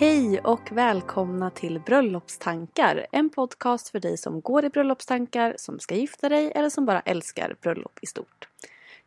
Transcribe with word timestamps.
Hej 0.00 0.40
och 0.40 0.72
välkomna 0.72 1.50
till 1.50 1.80
Bröllopstankar. 1.80 3.06
En 3.12 3.30
podcast 3.30 3.88
för 3.88 4.00
dig 4.00 4.16
som 4.16 4.40
går 4.40 4.64
i 4.64 4.68
bröllopstankar, 4.68 5.54
som 5.56 5.78
ska 5.78 5.94
gifta 5.94 6.28
dig 6.28 6.52
eller 6.54 6.70
som 6.70 6.86
bara 6.86 7.00
älskar 7.00 7.56
bröllop 7.62 7.98
i 8.02 8.06
stort. 8.06 8.48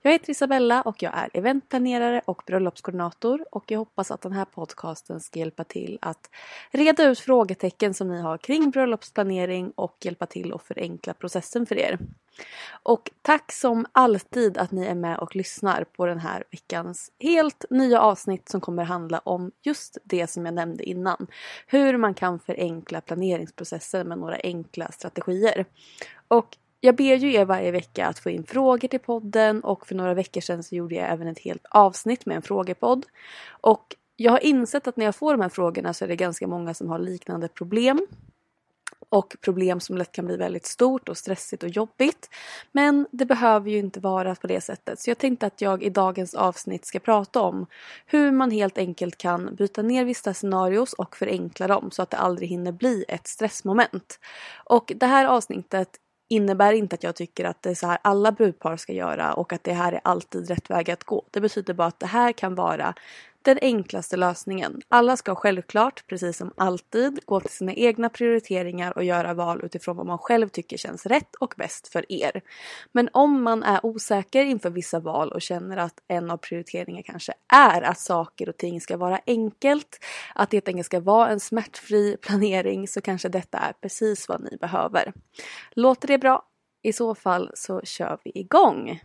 Jag 0.04 0.12
heter 0.12 0.30
Isabella 0.30 0.82
och 0.82 1.04
jag 1.04 1.18
är 1.18 1.30
eventplanerare 1.34 2.22
och 2.26 2.44
bröllopskoordinator 2.46 3.46
och 3.52 3.72
jag 3.72 3.80
hoppas 3.80 4.12
att 4.12 4.22
den 4.22 4.32
här 4.32 4.46
podcasten 4.46 5.20
ska 5.20 5.40
hjälpa 5.40 5.64
till 5.64 6.00
att 6.02 6.30
reda 6.72 7.04
ut 7.04 7.20
frågetecken 7.20 7.94
som 7.94 8.08
ni 8.08 8.22
har 8.22 8.38
kring 8.38 8.70
bröllopsplanering 8.72 9.72
och 9.76 9.98
hjälpa 10.02 10.26
till 10.26 10.54
att 10.54 10.64
förenkla 10.64 11.14
processen 11.14 11.66
för 11.66 11.78
er. 11.78 12.00
Och 12.84 13.12
tack 13.22 13.52
som 13.52 13.86
alltid 13.92 14.58
att 14.58 14.72
ni 14.72 14.86
är 14.86 14.96
med 14.96 15.18
och 15.20 15.36
lyssnar 15.36 15.84
på 15.84 16.06
den 16.06 16.20
här 16.20 16.44
veckans 16.52 17.12
helt 17.20 17.66
nya 17.70 18.02
avsnitt 18.02 18.50
som 18.50 18.62
kommer 18.62 18.84
handla 18.84 19.20
om 19.20 19.52
just 19.62 19.98
det 20.04 20.28
som 20.28 20.46
jag 20.46 20.56
nämnde 20.56 20.84
innan. 20.84 21.28
Hur 21.68 21.98
man 21.98 22.14
kan 22.14 22.40
förenkla 22.40 23.02
planeringsprocessen 23.02 24.08
med 24.08 24.18
några 24.18 24.38
enkla 24.44 24.92
strategier. 24.92 25.66
Och 26.28 26.58
jag 26.82 26.96
ber 26.96 27.16
ju 27.16 27.34
er 27.34 27.46
varje 27.46 27.72
vecka 27.72 28.08
att 28.08 28.20
få 28.20 28.30
in 28.30 28.44
frågor 28.44 28.88
till 28.88 29.00
podden 29.00 29.64
och 29.64 29.88
för 29.88 29.96
några 29.96 30.14
veckor 30.14 30.42
sedan 30.42 30.64
så 30.64 30.76
gjorde 30.76 30.96
jag 30.96 31.10
även 31.10 31.28
ett 31.28 31.40
helt 31.40 31.66
avsnitt 31.70 32.26
med 32.26 32.36
en 32.36 32.42
frågepodd. 32.42 33.06
Och 33.50 33.96
jag 34.16 34.32
har 34.32 34.44
insett 34.44 34.88
att 34.88 34.98
när 34.98 35.06
jag 35.06 35.16
får 35.16 35.32
de 35.32 35.42
här 35.42 35.50
frågorna 35.50 35.94
så 35.94 36.06
är 36.06 36.10
det 36.10 36.16
ganska 36.16 36.48
många 36.48 36.74
som 36.74 36.90
har 36.90 37.00
liknande 37.00 37.48
problem. 37.48 38.08
Och 39.10 39.36
problem 39.42 39.80
som 39.80 39.98
lätt 39.98 40.12
kan 40.12 40.26
bli 40.26 40.38
väldigt 40.38 40.66
stort 40.66 41.10
och 41.10 41.18
stressigt 41.18 41.64
och 41.64 41.70
jobbigt. 41.70 42.30
Men 42.72 43.08
det 43.12 43.26
behöver 43.26 43.70
ju 43.70 43.78
inte 43.78 44.00
vara 44.00 44.36
på 44.36 44.48
det 44.48 44.62
sättet. 44.62 45.00
Så 45.00 45.10
jag 45.10 45.18
tänkte 45.18 45.46
att 45.46 45.62
jag 45.62 45.84
i 45.84 45.90
dagens 45.90 46.34
avsnitt 46.34 46.86
ska 46.86 47.00
prata 47.00 47.42
om 47.42 47.66
hur 48.06 48.32
man 48.32 48.52
helt 48.52 48.78
enkelt 48.78 49.18
kan 49.18 49.56
byta 49.56 49.82
ner 49.82 50.06
vissa 50.06 50.34
scenarios 50.34 50.94
och 50.94 51.18
förenkla 51.18 51.68
dem 51.68 51.92
så 51.92 52.02
att 52.02 52.10
det 52.10 52.18
aldrig 52.18 52.50
hinner 52.50 52.72
bli 52.72 53.06
ett 53.08 53.28
stressmoment. 53.28 54.20
Och 54.66 54.92
det 54.96 55.06
här 55.06 55.26
avsnittet 55.26 55.98
innebär 56.32 56.74
inte 56.74 56.94
att 56.96 57.04
jag 57.04 57.16
tycker 57.16 57.46
att 57.46 57.62
det 57.62 57.70
är 57.70 57.76
så 57.76 57.88
här 57.88 57.98
alla 58.02 58.32
brudpar 58.32 58.78
ska 58.78 58.94
göra 58.94 59.34
och 59.34 59.54
att 59.54 59.64
det 59.64 59.74
här 59.74 59.94
är 59.94 60.02
alltid 60.04 60.48
rätt 60.48 60.70
väg 60.70 60.92
att 60.92 61.04
gå. 61.04 61.24
Det 61.32 61.42
betyder 61.42 61.74
bara 61.74 61.88
att 61.88 62.00
det 62.00 62.08
här 62.08 62.32
kan 62.32 62.56
vara 62.56 62.94
den 63.42 63.58
enklaste 63.62 64.18
lösningen. 64.18 64.82
Alla 64.88 65.18
ska 65.18 65.36
självklart, 65.36 66.08
precis 66.08 66.38
som 66.38 66.54
alltid, 66.58 67.20
gå 67.26 67.40
till 67.40 67.50
sina 67.50 67.74
egna 67.74 68.10
prioriteringar 68.10 68.98
och 68.98 69.04
göra 69.04 69.34
val 69.34 69.62
utifrån 69.64 69.98
vad 69.98 70.06
man 70.06 70.18
själv 70.18 70.50
tycker 70.50 70.78
känns 70.78 71.06
rätt 71.06 71.36
och 71.36 71.54
bäst 71.58 71.88
för 71.88 72.12
er. 72.12 72.42
Men 72.92 73.10
om 73.14 73.44
man 73.44 73.64
är 73.64 73.86
osäker 73.86 74.46
inför 74.46 74.70
vissa 74.70 75.00
val 75.00 75.32
och 75.32 75.42
känner 75.42 75.78
att 75.78 76.04
en 76.08 76.32
av 76.32 76.38
prioriteringarna 76.38 77.04
kanske 77.04 77.34
är 77.54 77.82
att 77.82 78.00
saker 78.00 78.50
och 78.50 78.58
ting 78.58 78.82
ska 78.82 78.98
vara 78.98 79.20
enkelt, 79.28 80.00
att 80.36 80.50
det 80.50 80.58
helt 80.58 80.68
enkelt 80.68 80.86
ska 80.86 81.00
vara 81.00 81.30
en 81.30 81.40
smärtfri 81.40 82.18
planering 82.22 82.88
så 82.88 83.02
kanske 83.02 83.30
detta 83.30 83.58
är 83.58 83.74
precis 83.82 84.30
vad 84.30 84.42
ni 84.42 84.58
behöver. 84.58 85.14
Låter 85.72 86.08
det 86.08 86.18
bra? 86.18 86.46
I 86.84 86.94
så 86.94 87.16
fall 87.16 87.52
så 87.54 87.82
kör 87.82 88.18
vi 88.24 88.32
igång! 88.40 89.02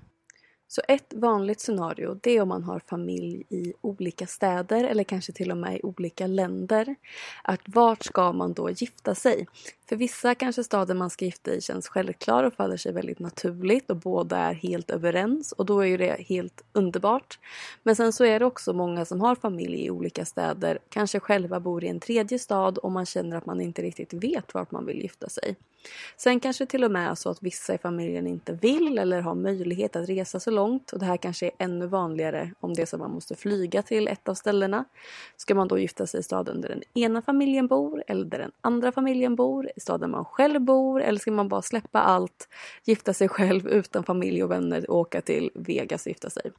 Så 0.69 0.83
ett 0.89 1.15
vanligt 1.17 1.61
scenario 1.61 2.19
det 2.23 2.37
är 2.37 2.43
om 2.43 2.49
man 2.49 2.65
har 2.65 2.79
familj 2.79 3.45
i 3.49 3.73
olika 3.81 4.27
städer 4.27 4.85
eller 4.85 5.05
kanske 5.05 5.33
till 5.33 5.51
och 5.51 5.57
med 5.57 5.77
i 5.77 5.81
olika 5.83 6.27
länder. 6.27 6.95
Att 7.43 7.61
vart 7.65 8.05
ska 8.05 8.33
man 8.33 8.53
då 8.53 8.71
gifta 8.71 9.15
sig? 9.15 9.47
För 9.89 9.97
vissa 9.97 10.35
kanske 10.35 10.65
staden 10.65 10.97
man 10.97 11.11
ska 11.11 11.25
gifta 11.25 11.55
i 11.55 11.61
känns 11.61 11.89
självklar 11.89 12.45
och 12.45 12.55
faller 12.55 12.77
sig 12.77 12.93
väldigt 12.93 13.19
naturligt 13.19 13.91
och 13.91 13.97
båda 13.97 14.37
är 14.37 14.55
helt 14.55 14.91
överens 14.91 15.53
och 15.53 15.67
då 15.67 15.81
är 15.81 15.87
ju 15.87 15.97
det 15.97 16.17
helt 16.29 16.65
underbart. 16.73 17.39
Men 17.83 17.97
sen 17.97 18.13
så 18.13 18.25
är 18.25 18.39
det 18.39 18.47
också 18.47 18.73
många 18.73 19.05
som 19.05 19.21
har 19.21 19.35
familj 19.35 19.85
i 19.85 19.91
olika 19.91 20.25
städer, 20.25 20.79
kanske 20.89 21.21
själva 21.21 21.61
bor 21.61 21.85
i 21.85 21.89
en 21.89 22.01
tredje 22.01 22.39
stad 22.39 22.79
och 22.79 22.93
man 22.93 23.07
känner 23.07 23.37
att 23.37 23.47
man 23.47 23.61
inte 23.61 23.83
riktigt 23.83 24.13
vet 24.13 24.55
vart 24.55 24.71
man 24.71 24.87
vill 24.87 25.03
gifta 25.03 25.29
sig. 25.29 25.57
Sen 26.17 26.41
kanske 26.41 26.67
till 26.67 26.85
och 26.85 26.91
med 26.91 27.11
är 27.11 27.15
så 27.15 27.31
att 27.31 27.43
vissa 27.43 27.75
i 27.75 27.79
familjen 27.79 28.27
inte 28.27 28.53
vill 28.53 28.99
eller 28.99 29.21
har 29.21 29.35
möjlighet 29.35 29.97
att 29.97 30.09
resa 30.09 30.41
så 30.41 30.51
långt 30.51 30.93
och 30.93 30.99
det 30.99 31.05
här 31.05 31.17
kanske 31.17 31.47
är 31.47 31.53
ännu 31.59 31.87
vanligare 31.87 32.53
om 32.61 32.75
det 32.75 32.83
är 32.83 32.87
så 32.87 32.97
att 32.97 33.01
man 33.01 33.11
måste 33.11 33.35
flyga 33.35 33.83
till 33.83 34.09
ett 34.09 34.29
av 34.29 34.35
ställena. 34.35 34.85
Ska 35.37 35.55
man 35.55 35.69
då 35.69 35.79
gifta 35.79 36.07
sig 36.07 36.21
i 36.21 36.23
staden 36.23 36.61
där 36.61 36.69
den 36.69 36.83
ena 36.95 37.23
familjen 37.23 37.67
bor 37.67 38.05
eller 38.07 38.25
där 38.25 38.39
den 38.39 38.53
andra 38.61 38.93
familjen 38.93 39.37
bor? 39.37 39.71
I 39.77 39.81
staden 39.81 40.11
man 40.11 40.25
själv 40.25 40.61
bor? 40.61 41.03
Eller 41.03 41.19
ska 41.19 41.31
man 41.31 41.49
bara 41.49 41.63
släppa 41.63 42.01
allt, 42.01 42.49
gifta 42.85 43.15
sig 43.15 43.29
själv 43.29 43.69
utan 43.69 44.05
familj 44.05 44.45
och 44.45 44.51
vänner 44.51 44.91
och 44.91 44.97
åka 44.97 45.21
till 45.21 45.51
Vegas 45.55 46.07
och 46.07 46.11
gifta 46.11 46.31
sig? 46.31 46.51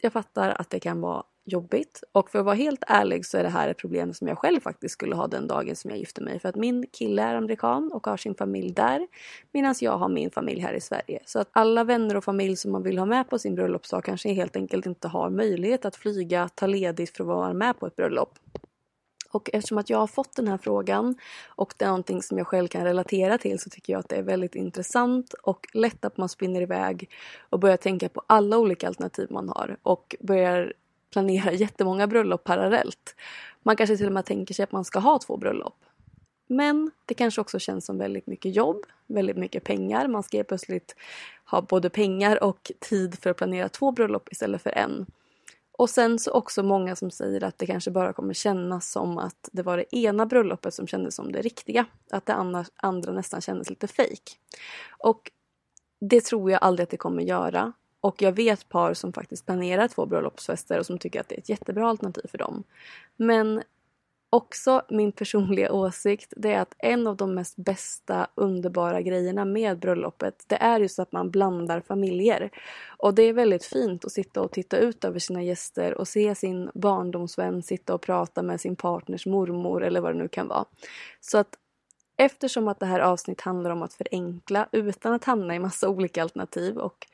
Jag 0.00 0.12
fattar 0.12 0.50
att 0.50 0.70
det 0.70 0.80
kan 0.80 1.00
vara 1.00 1.22
jobbigt. 1.46 2.02
Och 2.12 2.30
för 2.30 2.38
att 2.38 2.44
vara 2.44 2.54
helt 2.54 2.84
ärlig 2.86 3.26
så 3.26 3.38
är 3.38 3.42
det 3.42 3.48
här 3.48 3.68
ett 3.68 3.78
problem 3.78 4.14
som 4.14 4.28
jag 4.28 4.38
själv 4.38 4.60
faktiskt 4.60 4.92
skulle 4.92 5.16
ha 5.16 5.26
den 5.26 5.46
dagen 5.46 5.76
som 5.76 5.90
jag 5.90 5.98
gifte 5.98 6.22
mig. 6.22 6.40
För 6.40 6.48
att 6.48 6.56
min 6.56 6.86
kille 6.92 7.22
är 7.22 7.34
amerikan 7.34 7.92
och 7.92 8.06
har 8.06 8.16
sin 8.16 8.34
familj 8.34 8.72
där. 8.72 9.06
Medan 9.52 9.74
jag 9.80 9.98
har 9.98 10.08
min 10.08 10.30
familj 10.30 10.60
här 10.60 10.74
i 10.74 10.80
Sverige. 10.80 11.20
Så 11.24 11.38
att 11.38 11.48
alla 11.52 11.84
vänner 11.84 12.16
och 12.16 12.24
familj 12.24 12.56
som 12.56 12.72
man 12.72 12.82
vill 12.82 12.98
ha 12.98 13.06
med 13.06 13.30
på 13.30 13.38
sin 13.38 13.54
bröllopsdag 13.54 14.04
kanske 14.04 14.32
helt 14.32 14.56
enkelt 14.56 14.86
inte 14.86 15.08
har 15.08 15.30
möjlighet 15.30 15.84
att 15.84 15.96
flyga, 15.96 16.48
ta 16.54 16.66
ledigt 16.66 17.16
för 17.16 17.24
att 17.24 17.28
vara 17.28 17.54
med 17.54 17.78
på 17.78 17.86
ett 17.86 17.96
bröllop. 17.96 18.38
Och 19.36 19.50
eftersom 19.52 19.78
att 19.78 19.90
jag 19.90 19.98
har 19.98 20.06
fått 20.06 20.36
den 20.36 20.48
här 20.48 20.58
frågan 20.58 21.16
och 21.48 21.74
det 21.76 21.84
är 21.84 21.88
någonting 21.88 22.22
som 22.22 22.38
jag 22.38 22.46
själv 22.46 22.68
kan 22.68 22.84
relatera 22.84 23.38
till 23.38 23.58
så 23.58 23.70
tycker 23.70 23.92
jag 23.92 24.00
att 24.00 24.08
det 24.08 24.16
är 24.16 24.22
väldigt 24.22 24.54
intressant 24.54 25.34
och 25.42 25.66
lätt 25.72 26.04
att 26.04 26.16
man 26.16 26.28
spinner 26.28 26.60
iväg 26.60 27.10
och 27.50 27.60
börjar 27.60 27.76
tänka 27.76 28.08
på 28.08 28.22
alla 28.26 28.58
olika 28.58 28.86
alternativ 28.86 29.26
man 29.30 29.48
har 29.48 29.76
och 29.82 30.16
börjar 30.20 30.72
planera 31.12 31.52
jättemånga 31.52 32.06
bröllop 32.06 32.44
parallellt. 32.44 33.14
Man 33.62 33.76
kanske 33.76 33.96
till 33.96 34.06
och 34.06 34.12
med 34.12 34.24
tänker 34.24 34.54
sig 34.54 34.62
att 34.62 34.72
man 34.72 34.84
ska 34.84 34.98
ha 34.98 35.18
två 35.18 35.36
bröllop. 35.36 35.84
Men 36.46 36.90
det 37.04 37.14
kanske 37.14 37.40
också 37.40 37.58
känns 37.58 37.86
som 37.86 37.98
väldigt 37.98 38.26
mycket 38.26 38.56
jobb, 38.56 38.86
väldigt 39.06 39.36
mycket 39.36 39.64
pengar. 39.64 40.08
Man 40.08 40.22
ska 40.22 40.44
plötsligt 40.44 40.96
ha 41.44 41.62
både 41.62 41.90
pengar 41.90 42.44
och 42.44 42.72
tid 42.80 43.18
för 43.18 43.30
att 43.30 43.36
planera 43.36 43.68
två 43.68 43.92
bröllop 43.92 44.32
istället 44.32 44.62
för 44.62 44.70
en. 44.70 45.06
Och 45.72 45.90
sen 45.90 46.18
så 46.18 46.30
också 46.32 46.62
många 46.62 46.96
som 46.96 47.10
säger 47.10 47.44
att 47.44 47.58
det 47.58 47.66
kanske 47.66 47.90
bara 47.90 48.12
kommer 48.12 48.34
kännas 48.34 48.90
som 48.90 49.18
att 49.18 49.48
det 49.52 49.62
var 49.62 49.76
det 49.76 49.96
ena 49.96 50.26
bröllopet 50.26 50.74
som 50.74 50.86
kändes 50.86 51.14
som 51.14 51.32
det 51.32 51.42
riktiga. 51.42 51.84
Att 52.10 52.26
det 52.26 52.34
andra 52.76 53.12
nästan 53.12 53.40
kändes 53.40 53.70
lite 53.70 53.86
fejk. 53.86 54.38
Och 54.88 55.30
det 56.00 56.20
tror 56.20 56.50
jag 56.50 56.62
aldrig 56.62 56.84
att 56.84 56.90
det 56.90 56.96
kommer 56.96 57.22
göra. 57.22 57.72
Och 58.06 58.22
jag 58.22 58.32
vet 58.32 58.68
par 58.68 58.94
som 58.94 59.12
faktiskt 59.12 59.46
planerar 59.46 59.88
två 59.88 60.06
bröllopsfester 60.06 60.78
och 60.78 60.86
som 60.86 60.98
tycker 60.98 61.20
att 61.20 61.28
det 61.28 61.34
är 61.34 61.38
ett 61.38 61.48
jättebra 61.48 61.88
alternativ 61.88 62.26
för 62.30 62.38
dem. 62.38 62.62
Men 63.16 63.62
också 64.30 64.82
min 64.88 65.12
personliga 65.12 65.72
åsikt 65.72 66.32
det 66.36 66.52
är 66.52 66.60
att 66.60 66.74
en 66.78 67.06
av 67.06 67.16
de 67.16 67.34
mest 67.34 67.56
bästa 67.56 68.26
underbara 68.34 69.00
grejerna 69.00 69.44
med 69.44 69.78
bröllopet 69.78 70.44
det 70.46 70.56
är 70.56 70.80
just 70.80 70.98
att 70.98 71.12
man 71.12 71.30
blandar 71.30 71.80
familjer. 71.80 72.50
Och 72.98 73.14
det 73.14 73.22
är 73.22 73.32
väldigt 73.32 73.64
fint 73.64 74.04
att 74.04 74.12
sitta 74.12 74.40
och 74.40 74.52
titta 74.52 74.76
ut 74.76 75.04
över 75.04 75.18
sina 75.18 75.42
gäster 75.42 75.94
och 75.94 76.08
se 76.08 76.34
sin 76.34 76.70
barndomsvän 76.74 77.62
sitta 77.62 77.94
och 77.94 78.00
prata 78.02 78.42
med 78.42 78.60
sin 78.60 78.76
partners 78.76 79.26
mormor 79.26 79.84
eller 79.84 80.00
vad 80.00 80.14
det 80.14 80.18
nu 80.18 80.28
kan 80.28 80.48
vara. 80.48 80.64
Så 81.20 81.38
att 81.38 81.58
eftersom 82.16 82.68
att 82.68 82.80
det 82.80 82.86
här 82.86 83.00
avsnittet 83.00 83.44
handlar 83.44 83.70
om 83.70 83.82
att 83.82 83.94
förenkla 83.94 84.68
utan 84.72 85.12
att 85.12 85.24
hamna 85.24 85.54
i 85.54 85.58
massa 85.58 85.88
olika 85.88 86.22
alternativ 86.22 86.78
och 86.78 87.06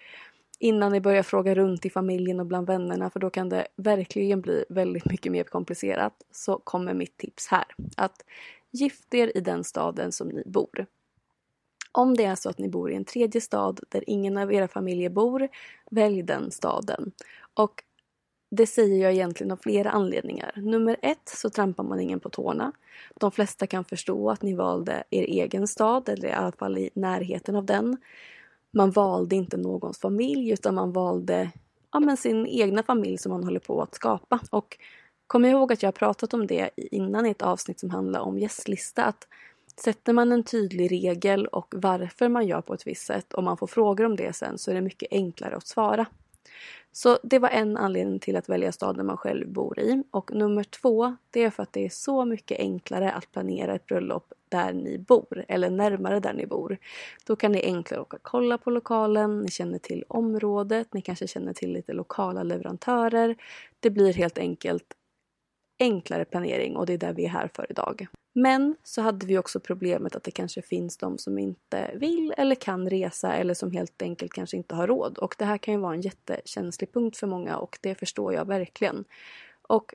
innan 0.63 0.93
ni 0.93 1.01
börjar 1.01 1.23
fråga 1.23 1.55
runt 1.55 1.87
i 1.87 1.91
familjen 1.91 2.41
och 2.41 2.47
bland 2.47 2.67
vännerna 2.67 3.11
för 3.11 3.21
då 3.21 3.31
kan 3.31 3.49
det 3.49 3.67
verkligen 3.77 4.41
bli 4.41 4.65
väldigt 4.69 5.05
mycket 5.05 5.33
mer 5.33 5.45
komplicerat 5.45 6.13
så 6.31 6.59
kommer 6.59 6.95
mitt 6.95 7.17
tips 7.17 7.47
här. 7.47 7.65
Att 7.97 8.25
gift 8.71 9.15
er 9.15 9.33
i 9.35 9.41
den 9.41 9.65
staden 9.65 10.13
som 10.13 10.29
ni 10.29 10.43
bor. 10.47 10.87
Om 11.93 12.17
det 12.17 12.25
är 12.25 12.35
så 12.35 12.49
att 12.49 12.59
ni 12.59 12.69
bor 12.69 12.93
i 12.93 12.95
en 12.95 13.05
tredje 13.05 13.41
stad 13.41 13.81
där 13.89 14.05
ingen 14.07 14.39
av 14.39 14.53
era 14.53 14.69
familjer 14.69 15.11
bor, 15.11 15.49
välj 15.91 16.23
den 16.23 16.51
staden. 16.51 17.13
Och 17.55 17.85
det 18.51 18.67
säger 18.67 19.03
jag 19.03 19.13
egentligen 19.13 19.51
av 19.51 19.57
flera 19.57 19.91
anledningar. 19.91 20.53
Nummer 20.57 20.97
ett 21.03 21.29
så 21.29 21.51
trampar 21.51 21.85
man 21.85 22.01
ingen 22.01 22.21
på 22.21 22.29
tårna. 22.29 22.73
De 23.15 23.33
flesta 23.33 23.67
kan 23.67 23.85
förstå 23.85 24.31
att 24.31 24.43
ni 24.43 24.55
valde 24.55 25.05
er 25.11 25.23
egen 25.23 25.69
stad 25.69 26.09
eller 26.09 26.29
i 26.29 26.33
alla 26.33 26.53
fall 26.53 26.79
i 26.79 26.91
närheten 26.95 27.57
av 27.57 27.65
den 27.65 27.97
man 28.73 28.91
valde 28.91 29.37
inte 29.37 29.57
någons 29.57 29.99
familj 29.99 30.51
utan 30.51 30.75
man 30.75 30.93
valde 30.93 31.51
ja, 31.93 32.01
men 32.01 32.17
sin 32.17 32.47
egna 32.47 32.83
familj 32.83 33.19
som 33.19 33.33
man 33.33 33.45
håller 33.45 33.61
på 33.61 33.83
att 33.83 33.95
skapa. 33.95 34.41
Och 34.51 34.79
kom 35.27 35.45
ihåg 35.45 35.73
att 35.73 35.83
jag 35.83 35.87
har 35.87 35.93
pratat 35.93 36.35
om 36.35 36.47
det 36.47 36.71
innan 36.77 37.27
i 37.27 37.31
ett 37.31 37.43
avsnitt 37.43 37.81
som 37.81 37.91
handlar 37.91 38.21
om 38.21 38.39
gästlista. 38.39 39.05
Att 39.05 39.29
sätter 39.81 40.13
man 40.13 40.33
en 40.33 40.45
tydlig 40.45 40.93
regel 40.93 41.47
och 41.47 41.75
varför 41.77 42.29
man 42.29 42.47
gör 42.47 42.61
på 42.61 42.75
ett 42.75 42.87
visst 42.87 43.07
sätt 43.07 43.33
och 43.35 43.45
man 43.45 43.57
får 43.57 43.67
frågor 43.67 44.05
om 44.05 44.17
det 44.17 44.33
sen 44.33 44.59
så 44.59 44.71
är 44.71 44.75
det 44.75 44.81
mycket 44.81 45.13
enklare 45.13 45.57
att 45.57 45.67
svara. 45.67 46.07
Så 46.93 47.19
det 47.23 47.39
var 47.39 47.49
en 47.49 47.77
anledning 47.77 48.19
till 48.19 48.37
att 48.37 48.49
välja 48.49 48.73
staden 48.73 49.07
man 49.07 49.17
själv 49.17 49.49
bor 49.49 49.79
i. 49.79 50.03
Och 50.11 50.35
nummer 50.35 50.65
två, 50.65 51.17
det 51.31 51.45
är 51.45 51.51
för 51.51 51.63
att 51.63 51.73
det 51.73 51.85
är 51.85 51.89
så 51.89 52.25
mycket 52.25 52.59
enklare 52.59 53.13
att 53.13 53.33
planera 53.33 53.75
ett 53.75 53.87
bröllop 53.87 54.33
där 54.49 54.73
ni 54.73 54.99
bor 54.99 55.45
eller 55.49 55.71
närmare 55.71 56.21
där 56.21 56.33
ni 56.33 56.47
bor. 56.47 56.79
Då 57.27 57.37
kan 57.37 57.53
ni 57.53 57.65
enklare 57.65 58.01
åka 58.01 58.17
och 58.17 58.23
kolla 58.23 58.59
på 58.59 58.71
lokalen, 58.71 59.41
ni 59.41 59.51
känner 59.51 59.79
till 59.79 60.05
området, 60.09 60.95
ni 60.95 61.03
kanske 61.03 61.27
känner 61.27 61.53
till 61.53 61.73
lite 61.73 61.93
lokala 61.93 62.43
leverantörer. 62.43 63.37
Det 63.81 63.91
blir 63.91 64.13
helt 64.13 64.39
enkelt 64.39 64.95
enklare 65.83 66.25
planering 66.25 66.77
och 66.77 66.87
det 66.87 66.93
är 66.93 66.99
det 66.99 67.13
vi 67.13 67.25
är 67.25 67.29
här 67.29 67.51
för 67.55 67.67
idag. 67.71 68.07
Men 68.35 68.77
så 68.83 69.03
hade 69.03 69.27
vi 69.27 69.39
också 69.39 69.61
problemet 69.61 70.17
att 70.17 70.25
det 70.25 70.31
kanske 70.31 70.63
finns 70.63 70.97
de 70.97 71.19
som 71.19 71.39
inte 71.39 71.91
vill 71.95 72.35
eller 72.37 72.55
kan 72.55 72.91
resa 72.91 73.35
eller 73.35 73.55
som 73.55 73.73
helt 73.73 74.03
enkelt 74.03 74.33
kanske 74.33 74.57
inte 74.57 74.75
har 74.75 74.87
råd. 74.87 75.19
Och 75.19 75.35
det 75.39 75.45
här 75.45 75.59
kan 75.59 75.75
ju 75.75 75.81
vara 75.81 75.95
en 75.95 76.01
jättekänslig 76.01 76.93
punkt 76.93 77.17
för 77.17 77.27
många 77.27 77.57
och 77.57 77.79
det 77.81 77.95
förstår 77.95 78.35
jag 78.35 78.45
verkligen. 78.45 79.05
Och 79.69 79.95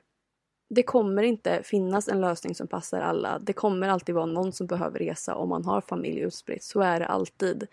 det 0.70 0.82
kommer 0.82 1.22
inte 1.22 1.62
finnas 1.62 2.08
en 2.08 2.20
lösning 2.20 2.54
som 2.54 2.66
passar 2.66 3.00
alla. 3.00 3.38
Det 3.38 3.52
kommer 3.52 3.88
alltid 3.88 4.14
vara 4.14 4.26
någon 4.26 4.52
som 4.52 4.66
behöver 4.66 4.98
resa 4.98 5.34
om 5.34 5.48
man 5.48 5.64
har 5.64 5.80
familj 5.80 6.20
utspritt. 6.20 6.62
Så 6.62 6.80
är 6.80 7.00
det 7.00 7.06
alltid. 7.06 7.66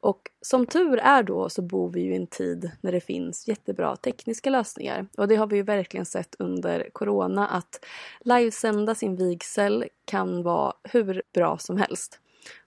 Och 0.00 0.30
som 0.40 0.66
tur 0.66 0.98
är 0.98 1.22
då 1.22 1.48
så 1.48 1.62
bor 1.62 1.90
vi 1.90 2.00
ju 2.00 2.12
i 2.12 2.16
en 2.16 2.26
tid 2.26 2.70
när 2.80 2.92
det 2.92 3.00
finns 3.00 3.48
jättebra 3.48 3.96
tekniska 3.96 4.50
lösningar. 4.50 5.06
Och 5.16 5.28
det 5.28 5.36
har 5.36 5.46
vi 5.46 5.56
ju 5.56 5.62
verkligen 5.62 6.06
sett 6.06 6.36
under 6.38 6.90
Corona 6.92 7.48
att 7.48 7.84
livesända 8.20 8.94
sin 8.94 9.16
vigsel 9.16 9.84
kan 10.04 10.42
vara 10.42 10.72
hur 10.82 11.22
bra 11.34 11.58
som 11.58 11.76
helst. 11.76 12.20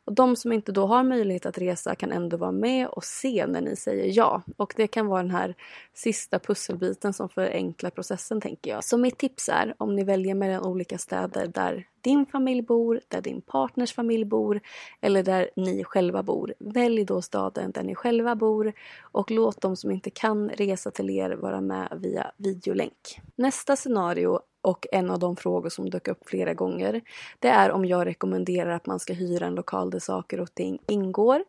Och 0.05 0.13
de 0.13 0.35
som 0.35 0.51
inte 0.51 0.71
då 0.71 0.85
har 0.85 1.03
möjlighet 1.03 1.45
att 1.45 1.57
resa 1.57 1.95
kan 1.95 2.11
ändå 2.11 2.38
vara 2.38 2.51
med 2.51 2.88
och 2.88 3.03
se 3.03 3.47
när 3.47 3.61
ni 3.61 3.75
säger 3.75 4.17
ja. 4.17 4.41
Och 4.57 4.73
det 4.77 4.88
kan 4.88 5.07
vara 5.07 5.21
den 5.21 5.31
här 5.31 5.55
sista 5.94 6.39
pusselbiten 6.39 7.13
som 7.13 7.29
förenklar 7.29 7.89
processen 7.89 8.41
tänker 8.41 8.71
jag. 8.71 8.83
Så 8.83 8.97
mitt 8.97 9.17
tips 9.17 9.50
är 9.50 9.75
om 9.77 9.95
ni 9.95 10.03
väljer 10.03 10.35
mellan 10.35 10.65
olika 10.65 10.97
städer 10.97 11.47
där 11.47 11.88
din 12.01 12.25
familj 12.25 12.61
bor, 12.61 13.00
där 13.07 13.21
din 13.21 13.41
partners 13.41 13.94
familj 13.94 14.25
bor 14.25 14.61
eller 15.01 15.23
där 15.23 15.50
ni 15.55 15.83
själva 15.83 16.23
bor. 16.23 16.53
Välj 16.59 17.05
då 17.05 17.21
staden 17.21 17.71
där 17.71 17.83
ni 17.83 17.95
själva 17.95 18.35
bor 18.35 18.73
och 19.01 19.31
låt 19.31 19.61
de 19.61 19.75
som 19.75 19.91
inte 19.91 20.09
kan 20.09 20.50
resa 20.50 20.91
till 20.91 21.09
er 21.09 21.31
vara 21.31 21.61
med 21.61 21.97
via 22.01 22.31
videolänk. 22.38 23.21
Nästa 23.35 23.75
scenario 23.75 24.39
och 24.63 24.88
en 24.91 25.11
av 25.11 25.19
de 25.19 25.35
frågor 25.35 25.69
som 25.69 25.89
dök 25.89 26.07
upp 26.07 26.29
flera 26.29 26.53
gånger 26.53 27.01
det 27.39 27.47
är 27.47 27.71
om 27.71 27.85
jag 27.85 28.05
rekommenderar 28.07 28.69
att 28.69 28.85
man 28.85 29.00
ska 29.00 29.13
hyra 29.13 29.45
en 29.45 29.55
lokal 29.55 29.89
där 29.93 29.99
saker 29.99 30.39
och 30.39 30.55
ting 30.55 30.79
ingår 30.87 31.43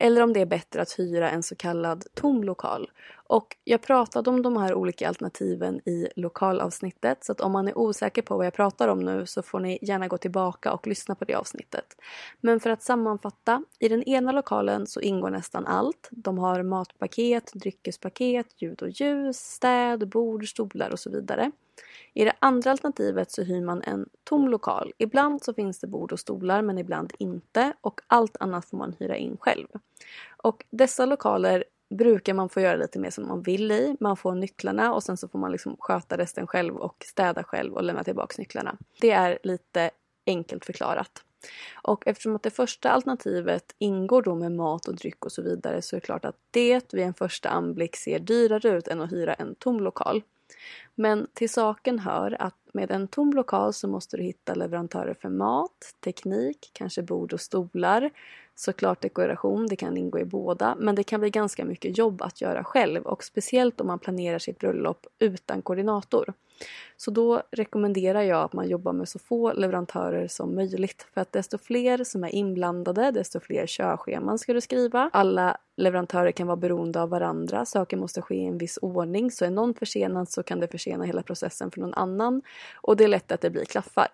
eller 0.00 0.22
om 0.22 0.32
det 0.32 0.40
är 0.40 0.46
bättre 0.46 0.82
att 0.82 0.98
hyra 0.98 1.30
en 1.30 1.42
så 1.42 1.56
kallad 1.56 2.04
tom 2.14 2.44
lokal. 2.44 2.90
Och 3.12 3.56
jag 3.64 3.82
pratade 3.82 4.30
om 4.30 4.42
de 4.42 4.56
här 4.56 4.74
olika 4.74 5.08
alternativen 5.08 5.88
i 5.88 6.08
lokalavsnittet 6.16 7.24
så 7.24 7.32
att 7.32 7.40
om 7.40 7.52
man 7.52 7.68
är 7.68 7.78
osäker 7.78 8.22
på 8.22 8.36
vad 8.36 8.46
jag 8.46 8.54
pratar 8.54 8.88
om 8.88 9.00
nu 9.00 9.26
så 9.26 9.42
får 9.42 9.60
ni 9.60 9.78
gärna 9.82 10.08
gå 10.08 10.18
tillbaka 10.18 10.72
och 10.72 10.86
lyssna 10.86 11.14
på 11.14 11.24
det 11.24 11.34
avsnittet. 11.34 11.96
Men 12.40 12.60
för 12.60 12.70
att 12.70 12.82
sammanfatta, 12.82 13.64
i 13.78 13.88
den 13.88 14.02
ena 14.02 14.32
lokalen 14.32 14.86
så 14.86 15.00
ingår 15.00 15.30
nästan 15.30 15.66
allt. 15.66 16.08
De 16.10 16.38
har 16.38 16.62
matpaket, 16.62 17.52
dryckespaket, 17.54 18.46
ljud 18.62 18.82
och 18.82 18.90
ljus, 18.90 19.36
städ, 19.36 20.08
bord, 20.08 20.48
stolar 20.48 20.90
och 20.90 20.98
så 20.98 21.10
vidare. 21.10 21.50
I 22.14 22.24
det 22.24 22.32
andra 22.38 22.70
alternativet 22.70 23.30
så 23.30 23.42
hyr 23.42 23.60
man 23.60 23.82
en 23.82 24.08
tom 24.24 24.48
lokal. 24.48 24.92
Ibland 24.98 25.42
så 25.42 25.54
finns 25.54 25.78
det 25.78 25.86
bord 25.86 26.12
och 26.12 26.20
stolar 26.20 26.62
men 26.62 26.78
ibland 26.78 27.12
inte 27.18 27.72
och 27.80 28.00
allt 28.06 28.36
annat 28.40 28.64
får 28.64 28.76
man 28.76 28.94
hyra 28.98 29.16
in 29.16 29.36
själv. 29.40 29.66
Och 30.36 30.64
dessa 30.70 31.06
lokaler 31.06 31.64
brukar 31.90 32.34
man 32.34 32.48
få 32.48 32.60
göra 32.60 32.76
lite 32.76 32.98
mer 32.98 33.10
som 33.10 33.28
man 33.28 33.42
vill 33.42 33.72
i. 33.72 33.96
Man 34.00 34.16
får 34.16 34.34
nycklarna 34.34 34.94
och 34.94 35.02
sen 35.02 35.16
så 35.16 35.28
får 35.28 35.38
man 35.38 35.52
liksom 35.52 35.76
sköta 35.78 36.18
resten 36.18 36.46
själv 36.46 36.76
och 36.76 37.04
städa 37.06 37.44
själv 37.44 37.74
och 37.74 37.82
lämna 37.82 38.04
tillbaka 38.04 38.34
nycklarna. 38.38 38.76
Det 39.00 39.10
är 39.10 39.38
lite 39.42 39.90
enkelt 40.26 40.64
förklarat. 40.64 41.24
Och 41.82 42.06
eftersom 42.06 42.36
att 42.36 42.42
det 42.42 42.50
första 42.50 42.90
alternativet 42.90 43.74
ingår 43.78 44.22
då 44.22 44.34
med 44.34 44.52
mat 44.52 44.88
och 44.88 44.94
dryck 44.94 45.24
och 45.24 45.32
så 45.32 45.42
vidare 45.42 45.82
så 45.82 45.96
är 45.96 46.00
det 46.00 46.06
klart 46.06 46.24
att 46.24 46.36
det 46.50 46.92
vid 46.94 47.04
en 47.04 47.14
första 47.14 47.48
anblick 47.48 47.96
ser 47.96 48.18
dyrare 48.18 48.68
ut 48.68 48.88
än 48.88 49.00
att 49.00 49.12
hyra 49.12 49.34
en 49.34 49.54
tom 49.54 49.80
lokal. 49.80 50.22
Men 51.00 51.26
till 51.34 51.50
saken 51.50 51.98
hör 51.98 52.36
att 52.42 52.56
med 52.72 52.90
en 52.90 53.08
tom 53.08 53.32
lokal 53.32 53.72
så 53.72 53.88
måste 53.88 54.16
du 54.16 54.22
hitta 54.22 54.54
leverantörer 54.54 55.14
för 55.14 55.28
mat, 55.28 55.94
teknik, 56.04 56.70
kanske 56.72 57.02
bord 57.02 57.32
och 57.32 57.40
stolar, 57.40 58.10
såklart 58.54 59.00
dekoration, 59.00 59.66
det 59.66 59.76
kan 59.76 59.96
ingå 59.96 60.18
i 60.18 60.24
båda, 60.24 60.76
men 60.78 60.94
det 60.94 61.02
kan 61.02 61.20
bli 61.20 61.30
ganska 61.30 61.64
mycket 61.64 61.98
jobb 61.98 62.22
att 62.22 62.40
göra 62.40 62.64
själv 62.64 63.02
och 63.02 63.24
speciellt 63.24 63.80
om 63.80 63.86
man 63.86 63.98
planerar 63.98 64.38
sitt 64.38 64.58
bröllop 64.58 65.06
utan 65.18 65.62
koordinator. 65.62 66.32
Så 66.96 67.10
då 67.10 67.42
rekommenderar 67.50 68.22
jag 68.22 68.42
att 68.42 68.52
man 68.52 68.68
jobbar 68.68 68.92
med 68.92 69.08
så 69.08 69.18
få 69.18 69.52
leverantörer 69.52 70.28
som 70.28 70.54
möjligt. 70.54 71.06
För 71.14 71.20
att 71.20 71.32
desto 71.32 71.58
fler 71.58 72.04
som 72.04 72.24
är 72.24 72.34
inblandade, 72.34 73.10
desto 73.10 73.40
fler 73.40 73.66
körscheman 73.66 74.38
ska 74.38 74.52
du 74.52 74.60
skriva. 74.60 75.10
Alla 75.12 75.56
leverantörer 75.76 76.32
kan 76.32 76.46
vara 76.46 76.56
beroende 76.56 77.02
av 77.02 77.08
varandra. 77.08 77.64
Saker 77.64 77.96
måste 77.96 78.22
ske 78.22 78.34
i 78.34 78.46
en 78.46 78.58
viss 78.58 78.78
ordning. 78.82 79.30
Så 79.30 79.44
är 79.44 79.50
någon 79.50 79.74
försenad 79.74 80.28
så 80.28 80.42
kan 80.42 80.60
det 80.60 80.68
försena 80.68 81.04
hela 81.04 81.22
processen 81.22 81.70
för 81.70 81.80
någon 81.80 81.94
annan. 81.94 82.42
Och 82.74 82.96
det 82.96 83.04
är 83.04 83.08
lätt 83.08 83.32
att 83.32 83.40
det 83.40 83.50
blir 83.50 83.64
klaffar. 83.64 84.08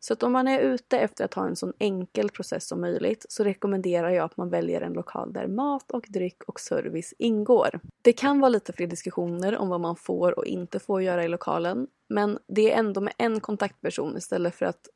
Så 0.00 0.12
att 0.12 0.22
om 0.22 0.32
man 0.32 0.48
är 0.48 0.60
ute 0.60 0.98
efter 0.98 1.24
att 1.24 1.34
ha 1.34 1.46
en 1.46 1.56
så 1.56 1.72
enkel 1.78 2.30
process 2.30 2.68
som 2.68 2.80
möjligt 2.80 3.26
så 3.28 3.44
rekommenderar 3.44 4.10
jag 4.10 4.24
att 4.24 4.36
man 4.36 4.50
väljer 4.50 4.80
en 4.80 4.92
lokal 4.92 5.32
där 5.32 5.46
mat 5.46 5.90
och 5.90 6.06
dryck 6.08 6.42
och 6.46 6.60
service 6.60 7.14
ingår. 7.18 7.80
Det 8.02 8.12
kan 8.12 8.40
vara 8.40 8.48
lite 8.48 8.72
fler 8.72 8.86
diskussioner 8.86 9.56
om 9.56 9.68
vad 9.68 9.80
man 9.80 9.96
får 9.96 10.38
och 10.38 10.46
inte 10.46 10.78
får 10.78 11.02
göra 11.02 11.24
i 11.24 11.28
lokalen 11.28 11.86
men 12.10 12.38
det 12.46 12.72
är 12.72 12.78
ändå 12.78 13.00
med 13.00 13.12
en 13.18 13.40
kontaktperson 13.40 14.16
istället 14.16 14.54
för 14.54 14.66
att 14.66 14.88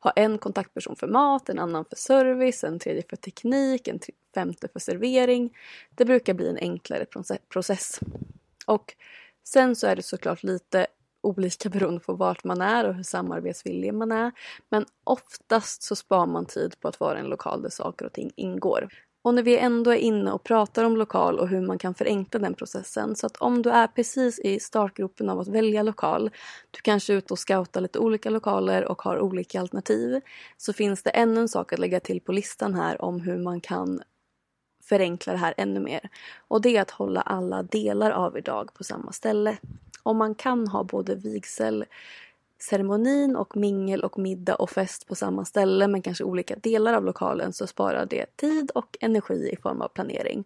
ha 0.00 0.10
en 0.10 0.38
kontaktperson 0.38 0.96
för 0.96 1.06
mat, 1.06 1.48
en 1.48 1.58
annan 1.58 1.84
för 1.84 1.96
service, 1.96 2.64
en 2.64 2.78
tredje 2.78 3.02
för 3.10 3.16
teknik, 3.16 3.88
en 3.88 4.00
femte 4.34 4.68
för 4.68 4.78
servering. 4.78 5.56
Det 5.94 6.04
brukar 6.04 6.34
bli 6.34 6.48
en 6.48 6.56
enklare 6.56 7.06
process. 7.48 8.00
Och 8.66 8.94
sen 9.44 9.76
så 9.76 9.86
är 9.86 9.96
det 9.96 10.02
såklart 10.02 10.42
lite 10.42 10.86
olika 11.22 11.68
beroende 11.68 12.00
på 12.00 12.14
vart 12.14 12.44
man 12.44 12.60
är 12.60 12.88
och 12.88 12.94
hur 12.94 13.02
samarbetsvillig 13.02 13.94
man 13.94 14.12
är. 14.12 14.32
Men 14.68 14.84
oftast 15.04 15.82
så 15.82 15.96
sparar 15.96 16.26
man 16.26 16.46
tid 16.46 16.80
på 16.80 16.88
att 16.88 17.00
vara 17.00 17.18
en 17.18 17.26
lokal 17.26 17.62
där 17.62 17.70
saker 17.70 18.06
och 18.06 18.12
ting 18.12 18.32
ingår. 18.36 18.88
Och 19.24 19.34
när 19.34 19.42
vi 19.42 19.58
ändå 19.58 19.90
är 19.90 19.96
inne 19.96 20.32
och 20.32 20.42
pratar 20.42 20.84
om 20.84 20.96
lokal 20.96 21.38
och 21.38 21.48
hur 21.48 21.60
man 21.60 21.78
kan 21.78 21.94
förenkla 21.94 22.40
den 22.40 22.54
processen. 22.54 23.16
Så 23.16 23.26
att 23.26 23.36
om 23.36 23.62
du 23.62 23.70
är 23.70 23.86
precis 23.86 24.38
i 24.38 24.60
startgropen 24.60 25.28
av 25.28 25.40
att 25.40 25.48
välja 25.48 25.82
lokal, 25.82 26.30
du 26.70 26.80
kanske 26.80 27.12
är 27.12 27.16
ute 27.16 27.34
och 27.34 27.38
scoutar 27.38 27.80
lite 27.80 27.98
olika 27.98 28.30
lokaler 28.30 28.84
och 28.84 29.02
har 29.02 29.20
olika 29.20 29.60
alternativ, 29.60 30.20
så 30.56 30.72
finns 30.72 31.02
det 31.02 31.10
ännu 31.10 31.40
en 31.40 31.48
sak 31.48 31.72
att 31.72 31.78
lägga 31.78 32.00
till 32.00 32.20
på 32.20 32.32
listan 32.32 32.74
här 32.74 33.02
om 33.02 33.20
hur 33.20 33.38
man 33.38 33.60
kan 33.60 34.02
förenkla 34.84 35.32
det 35.32 35.38
här 35.38 35.54
ännu 35.56 35.80
mer. 35.80 36.08
Och 36.48 36.62
det 36.62 36.76
är 36.76 36.82
att 36.82 36.90
hålla 36.90 37.20
alla 37.20 37.62
delar 37.62 38.10
av 38.10 38.38
idag 38.38 38.74
på 38.74 38.84
samma 38.84 39.12
ställe. 39.12 39.56
Om 40.02 40.16
man 40.16 40.34
kan 40.34 40.68
ha 40.68 40.84
både 40.84 41.14
vigsel 41.14 41.84
ceremonin 42.62 43.36
och 43.36 43.56
mingel 43.56 44.04
och 44.04 44.18
middag 44.18 44.54
och 44.54 44.70
fest 44.70 45.06
på 45.06 45.14
samma 45.14 45.44
ställe 45.44 45.88
men 45.88 46.02
kanske 46.02 46.24
olika 46.24 46.56
delar 46.56 46.94
av 46.94 47.04
lokalen 47.04 47.52
så 47.52 47.66
sparar 47.66 48.06
det 48.06 48.36
tid 48.36 48.70
och 48.74 48.96
energi 49.00 49.50
i 49.52 49.56
form 49.56 49.82
av 49.82 49.88
planering. 49.88 50.44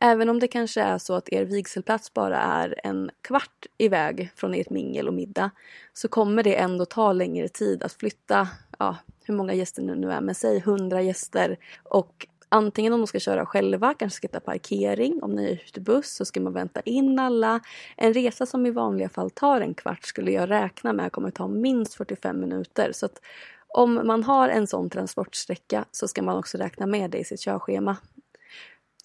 Även 0.00 0.28
om 0.28 0.38
det 0.38 0.48
kanske 0.48 0.80
är 0.80 0.98
så 0.98 1.14
att 1.14 1.32
er 1.32 1.44
vigselplats 1.44 2.14
bara 2.14 2.38
är 2.38 2.80
en 2.84 3.10
kvart 3.22 3.66
iväg 3.78 4.30
från 4.36 4.54
ert 4.54 4.70
mingel 4.70 5.08
och 5.08 5.14
middag 5.14 5.50
så 5.92 6.08
kommer 6.08 6.42
det 6.42 6.54
ändå 6.54 6.84
ta 6.84 7.12
längre 7.12 7.48
tid 7.48 7.82
att 7.82 7.92
flytta, 7.92 8.48
ja, 8.78 8.96
hur 9.24 9.34
många 9.34 9.54
gäster 9.54 9.82
det 9.82 9.94
nu 9.94 10.12
är, 10.12 10.20
men 10.20 10.34
säg 10.34 10.56
100 10.56 11.02
gäster 11.02 11.56
och 11.82 12.26
Antingen 12.48 12.92
om 12.92 13.00
de 13.00 13.06
ska 13.06 13.20
köra 13.20 13.46
själva, 13.46 13.94
kanske 13.94 14.16
ska 14.16 14.28
ta 14.28 14.40
parkering. 14.40 15.22
Om 15.22 15.32
ni 15.34 15.44
är 15.44 15.52
ute 15.52 15.80
buss 15.80 16.14
så 16.14 16.24
ska 16.24 16.40
man 16.40 16.52
vänta 16.52 16.80
in 16.80 17.18
alla. 17.18 17.60
En 17.96 18.14
resa 18.14 18.46
som 18.46 18.66
i 18.66 18.70
vanliga 18.70 19.08
fall 19.08 19.30
tar 19.30 19.60
en 19.60 19.74
kvart 19.74 20.04
skulle 20.04 20.30
jag 20.30 20.50
räkna 20.50 20.92
med 20.92 21.12
kommer 21.12 21.30
ta 21.30 21.48
minst 21.48 21.94
45 21.94 22.40
minuter. 22.40 22.92
Så 22.92 23.06
att 23.06 23.20
om 23.68 23.94
man 24.06 24.24
har 24.24 24.48
en 24.48 24.66
sån 24.66 24.90
transportsträcka 24.90 25.84
så 25.90 26.08
ska 26.08 26.22
man 26.22 26.38
också 26.38 26.58
räkna 26.58 26.86
med 26.86 27.10
det 27.10 27.18
i 27.18 27.24
sitt 27.24 27.40
körschema. 27.40 27.96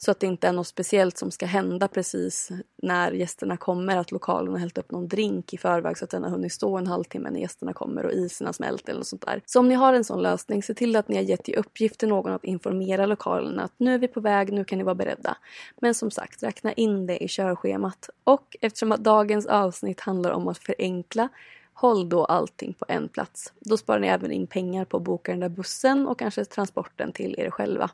Så 0.06 0.12
att 0.12 0.20
det 0.20 0.28
inte 0.28 0.48
är 0.48 0.54
något 0.54 0.68
speciellt 0.68 1.18
som 1.18 1.32
ska 1.32 1.46
hända 1.46 1.88
precis 1.88 2.50
när 2.82 3.12
gästerna 3.12 3.58
kommer. 3.58 3.98
Att 3.98 4.12
lokalen 4.12 4.52
har 4.52 4.60
hällt 4.60 4.78
upp 4.78 4.92
någon 4.92 5.08
drink 5.08 5.54
i 5.54 5.58
förväg 5.58 5.98
så 5.98 6.06
att 6.06 6.12
den 6.12 6.24
har 6.24 6.30
hunnit 6.30 6.54
stå 6.54 6.78
en 6.78 6.88
halvtimme 6.88 7.30
när 7.30 7.40
gästerna 7.40 7.74
kommer 7.74 8.06
och 8.06 8.12
isen 8.12 8.48
har 8.48 8.54
smält 8.54 8.90
eller 8.90 9.00
något 9.00 9.08
sånt 9.08 9.26
där. 9.26 9.42
Så 9.46 9.60
om 9.60 9.68
ni 9.68 9.76
har 9.76 9.94
en 9.94 10.04
sån 10.04 10.22
lösning, 10.22 10.64
se 10.64 10.74
till 10.74 10.96
att 10.96 11.08
ni 11.08 11.16
har 11.16 11.24
gett 11.24 11.50
i 11.50 11.56
uppgift 11.56 12.00
till 12.00 12.10
någon 12.10 12.32
att 12.32 12.44
informera 12.44 13.06
lokalen 13.06 13.60
att 13.60 13.74
nu 13.78 13.94
är 13.94 14.00
vi 14.00 14.08
på 14.08 14.20
väg, 14.20 14.54
nu 14.54 14.66
kan 14.66 14.78
ni 14.78 14.84
vara 14.84 14.96
beredda. 14.96 15.38
Men 15.82 15.94
som 15.94 16.12
sagt, 16.12 16.44
räkna 16.44 16.74
in 16.74 17.06
det 17.06 17.24
i 17.24 17.28
körschemat. 17.28 18.10
Och 18.24 18.58
eftersom 18.62 18.92
att 18.92 19.04
dagens 19.04 19.46
avsnitt 19.46 20.00
handlar 20.00 20.32
om 20.32 20.48
att 20.48 20.58
förenkla 20.58 21.30
Håll 21.76 22.10
då 22.10 22.26
allting 22.26 22.74
på 22.74 22.86
en 22.88 23.10
plats. 23.10 23.54
Då 23.60 23.78
sparar 23.78 24.00
ni 24.00 24.08
även 24.08 24.32
in 24.32 24.48
pengar 24.48 24.86
på 24.86 24.98
att 24.98 25.04
boka 25.04 25.32
den 25.32 25.40
där 25.40 25.50
bussen 25.50 26.08
och 26.08 26.20
kanske 26.20 26.46
transporten 26.46 27.12
till 27.12 27.36
er 27.38 27.50
själva. 27.50 27.90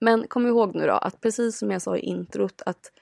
Men 0.00 0.28
kom 0.28 0.46
ihåg 0.46 0.74
nu 0.74 0.86
då 0.86 0.92
att 0.92 1.20
precis 1.20 1.58
som 1.58 1.70
jag 1.70 1.82
sa 1.82 1.96
i 1.96 2.00
introt 2.00 2.62
att 2.66 2.92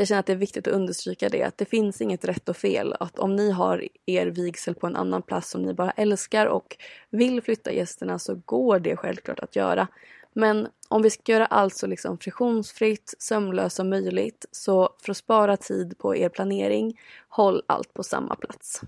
jag 0.00 0.08
känner 0.08 0.20
att 0.20 0.26
det 0.26 0.32
är 0.32 0.36
viktigt 0.36 0.68
att 0.68 0.74
understryka 0.74 1.28
det 1.28 1.42
att 1.42 1.58
det 1.58 1.64
finns 1.64 2.00
inget 2.00 2.24
rätt 2.24 2.48
och 2.48 2.56
fel. 2.56 2.94
Att 3.00 3.18
om 3.18 3.36
ni 3.36 3.50
har 3.50 3.88
er 4.06 4.26
vigsel 4.26 4.74
på 4.74 4.86
en 4.86 4.96
annan 4.96 5.22
plats 5.22 5.50
som 5.50 5.62
ni 5.62 5.74
bara 5.74 5.90
älskar 5.90 6.46
och 6.46 6.76
vill 7.10 7.42
flytta 7.42 7.72
gästerna 7.72 8.18
så 8.18 8.34
går 8.44 8.78
det 8.78 8.96
självklart 8.96 9.40
att 9.40 9.56
göra. 9.56 9.88
Men 10.32 10.68
om 10.88 11.02
vi 11.02 11.10
ska 11.10 11.32
göra 11.32 11.46
allt 11.46 11.76
så 11.76 11.86
liksom 11.86 12.18
friktionsfritt, 12.18 13.14
sömlöst 13.18 13.76
som 13.76 13.90
möjligt 13.90 14.46
så 14.50 14.88
för 15.02 15.10
att 15.10 15.16
spara 15.16 15.56
tid 15.56 15.98
på 15.98 16.16
er 16.16 16.28
planering, 16.28 17.00
håll 17.28 17.62
allt 17.66 17.94
på 17.94 18.02
samma 18.02 18.36
plats. 18.36 18.80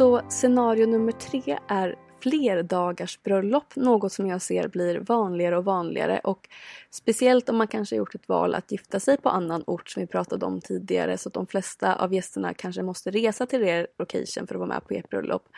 Så 0.00 0.20
scenario 0.28 0.86
nummer 0.86 1.12
tre 1.12 1.58
är 1.68 1.96
flerdagars 2.22 3.22
bröllop, 3.22 3.76
något 3.76 4.12
som 4.12 4.26
jag 4.26 4.42
ser 4.42 4.68
blir 4.68 4.98
vanligare 4.98 5.58
och 5.58 5.64
vanligare 5.64 6.20
och 6.24 6.48
speciellt 6.90 7.48
om 7.48 7.56
man 7.56 7.66
kanske 7.66 7.96
gjort 7.96 8.14
ett 8.14 8.28
val 8.28 8.54
att 8.54 8.72
gifta 8.72 9.00
sig 9.00 9.16
på 9.16 9.28
annan 9.28 9.64
ort 9.66 9.88
som 9.88 10.00
vi 10.00 10.06
pratade 10.06 10.46
om 10.46 10.60
tidigare 10.60 11.18
så 11.18 11.28
att 11.28 11.34
de 11.34 11.46
flesta 11.46 11.94
av 11.94 12.14
gästerna 12.14 12.54
kanske 12.54 12.82
måste 12.82 13.10
resa 13.10 13.46
till 13.46 13.62
er 13.62 13.86
location 13.98 14.46
för 14.46 14.54
att 14.54 14.58
vara 14.58 14.68
med 14.68 14.88
på 14.88 14.94
ert 14.94 15.08
bröllop. 15.08 15.48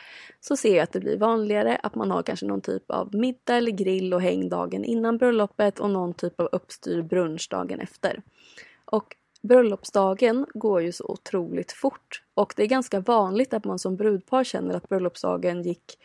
Så 0.40 0.56
ser 0.56 0.76
jag 0.76 0.82
att 0.82 0.92
det 0.92 1.00
blir 1.00 1.18
vanligare 1.18 1.76
att 1.82 1.94
man 1.94 2.10
har 2.10 2.22
kanske 2.22 2.46
någon 2.46 2.60
typ 2.60 2.90
av 2.90 3.14
middag 3.14 3.56
eller 3.56 3.72
grill 3.72 4.14
och 4.14 4.22
häng 4.22 4.48
dagen 4.48 4.84
innan 4.84 5.18
bröllopet 5.18 5.80
och 5.80 5.90
någon 5.90 6.14
typ 6.14 6.40
av 6.40 6.48
uppstyrd 6.52 7.06
brunch 7.06 7.48
dagen 7.50 7.80
efter. 7.80 8.22
Och 8.84 9.16
bröllopsdagen 9.42 10.46
går 10.54 10.82
ju 10.82 10.92
så 10.92 11.04
otroligt 11.04 11.72
fort 11.72 12.22
och 12.34 12.52
det 12.56 12.62
är 12.62 12.66
ganska 12.66 13.00
vanligt 13.00 13.54
att 13.54 13.64
man 13.64 13.78
som 13.78 13.96
brudpar 13.96 14.44
känner 14.44 14.74
att 14.74 14.88
bröllopsdagen 14.88 15.62
gick 15.62 15.98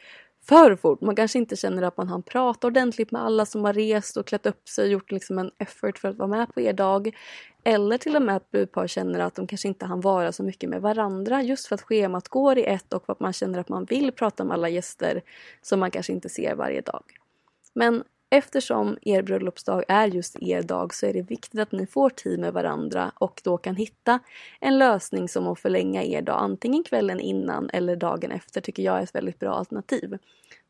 för 0.48 0.76
fort. 0.76 1.02
Man 1.02 1.16
kanske 1.16 1.38
inte 1.38 1.56
känner 1.56 1.84
att 1.84 1.98
man 1.98 2.08
hann 2.08 2.24
prata 2.24 2.68
ordentligt 2.68 3.12
med 3.12 3.22
alla 3.22 3.46
som 3.46 3.66
har 3.66 3.74
rest 3.74 4.18
och 4.18 4.28
klätt 4.28 4.46
upp 4.46 4.70
sig 4.70 4.86
och 4.86 4.92
gjort 4.92 5.12
liksom 5.12 5.40
en 5.40 5.52
effort 5.58 5.98
för 5.98 6.08
att 6.08 6.18
vara 6.18 6.30
med 6.30 6.54
på 6.54 6.62
er 6.62 6.74
dag. 6.74 7.16
Eller 7.64 7.98
till 7.98 8.16
och 8.16 8.22
med 8.22 8.36
att 8.36 8.52
brudpar 8.52 8.88
känner 8.88 9.20
att 9.20 9.36
de 9.36 9.48
kanske 9.48 9.68
inte 9.68 9.86
hann 9.86 10.02
vara 10.02 10.32
så 10.32 10.44
mycket 10.44 10.70
med 10.70 10.82
varandra 10.82 11.42
just 11.42 11.68
för 11.68 11.76
att 11.76 11.82
schemat 11.82 12.28
går 12.28 12.58
i 12.58 12.66
ett 12.66 12.94
och 12.94 13.06
för 13.06 13.14
att 13.14 13.20
man 13.20 13.34
känner 13.34 13.60
att 13.60 13.70
man 13.70 13.86
vill 13.86 14.12
prata 14.12 14.44
med 14.44 14.54
alla 14.54 14.70
gäster 14.70 15.22
som 15.62 15.80
man 15.80 15.92
kanske 15.92 16.14
inte 16.14 16.30
ser 16.30 16.56
varje 16.56 16.82
dag. 16.82 17.04
Men 17.74 18.04
Eftersom 18.30 18.98
er 19.02 19.22
bröllopsdag 19.22 19.84
är 19.88 20.08
just 20.08 20.36
er 20.42 20.62
dag 20.62 20.94
så 20.94 21.06
är 21.06 21.14
det 21.14 21.22
viktigt 21.22 21.60
att 21.60 21.72
ni 21.72 21.88
får 21.88 22.10
tid 22.10 22.40
med 22.40 22.54
varandra 22.54 23.12
och 23.16 23.42
då 23.44 23.58
kan 23.58 23.76
hitta 23.76 24.20
en 24.60 24.78
lösning 24.78 25.30
som 25.30 25.48
att 25.48 25.60
förlänga 25.60 26.04
er 26.04 26.22
dag 26.22 26.38
antingen 26.40 26.84
kvällen 26.84 27.20
innan 27.20 27.70
eller 27.74 27.96
dagen 27.96 28.32
efter 28.32 28.62
tycker 28.62 28.84
jag 28.84 29.00
är 29.00 29.04
ett 29.04 29.16
väldigt 29.16 29.40
bra 29.40 29.54
alternativ. 29.54 30.18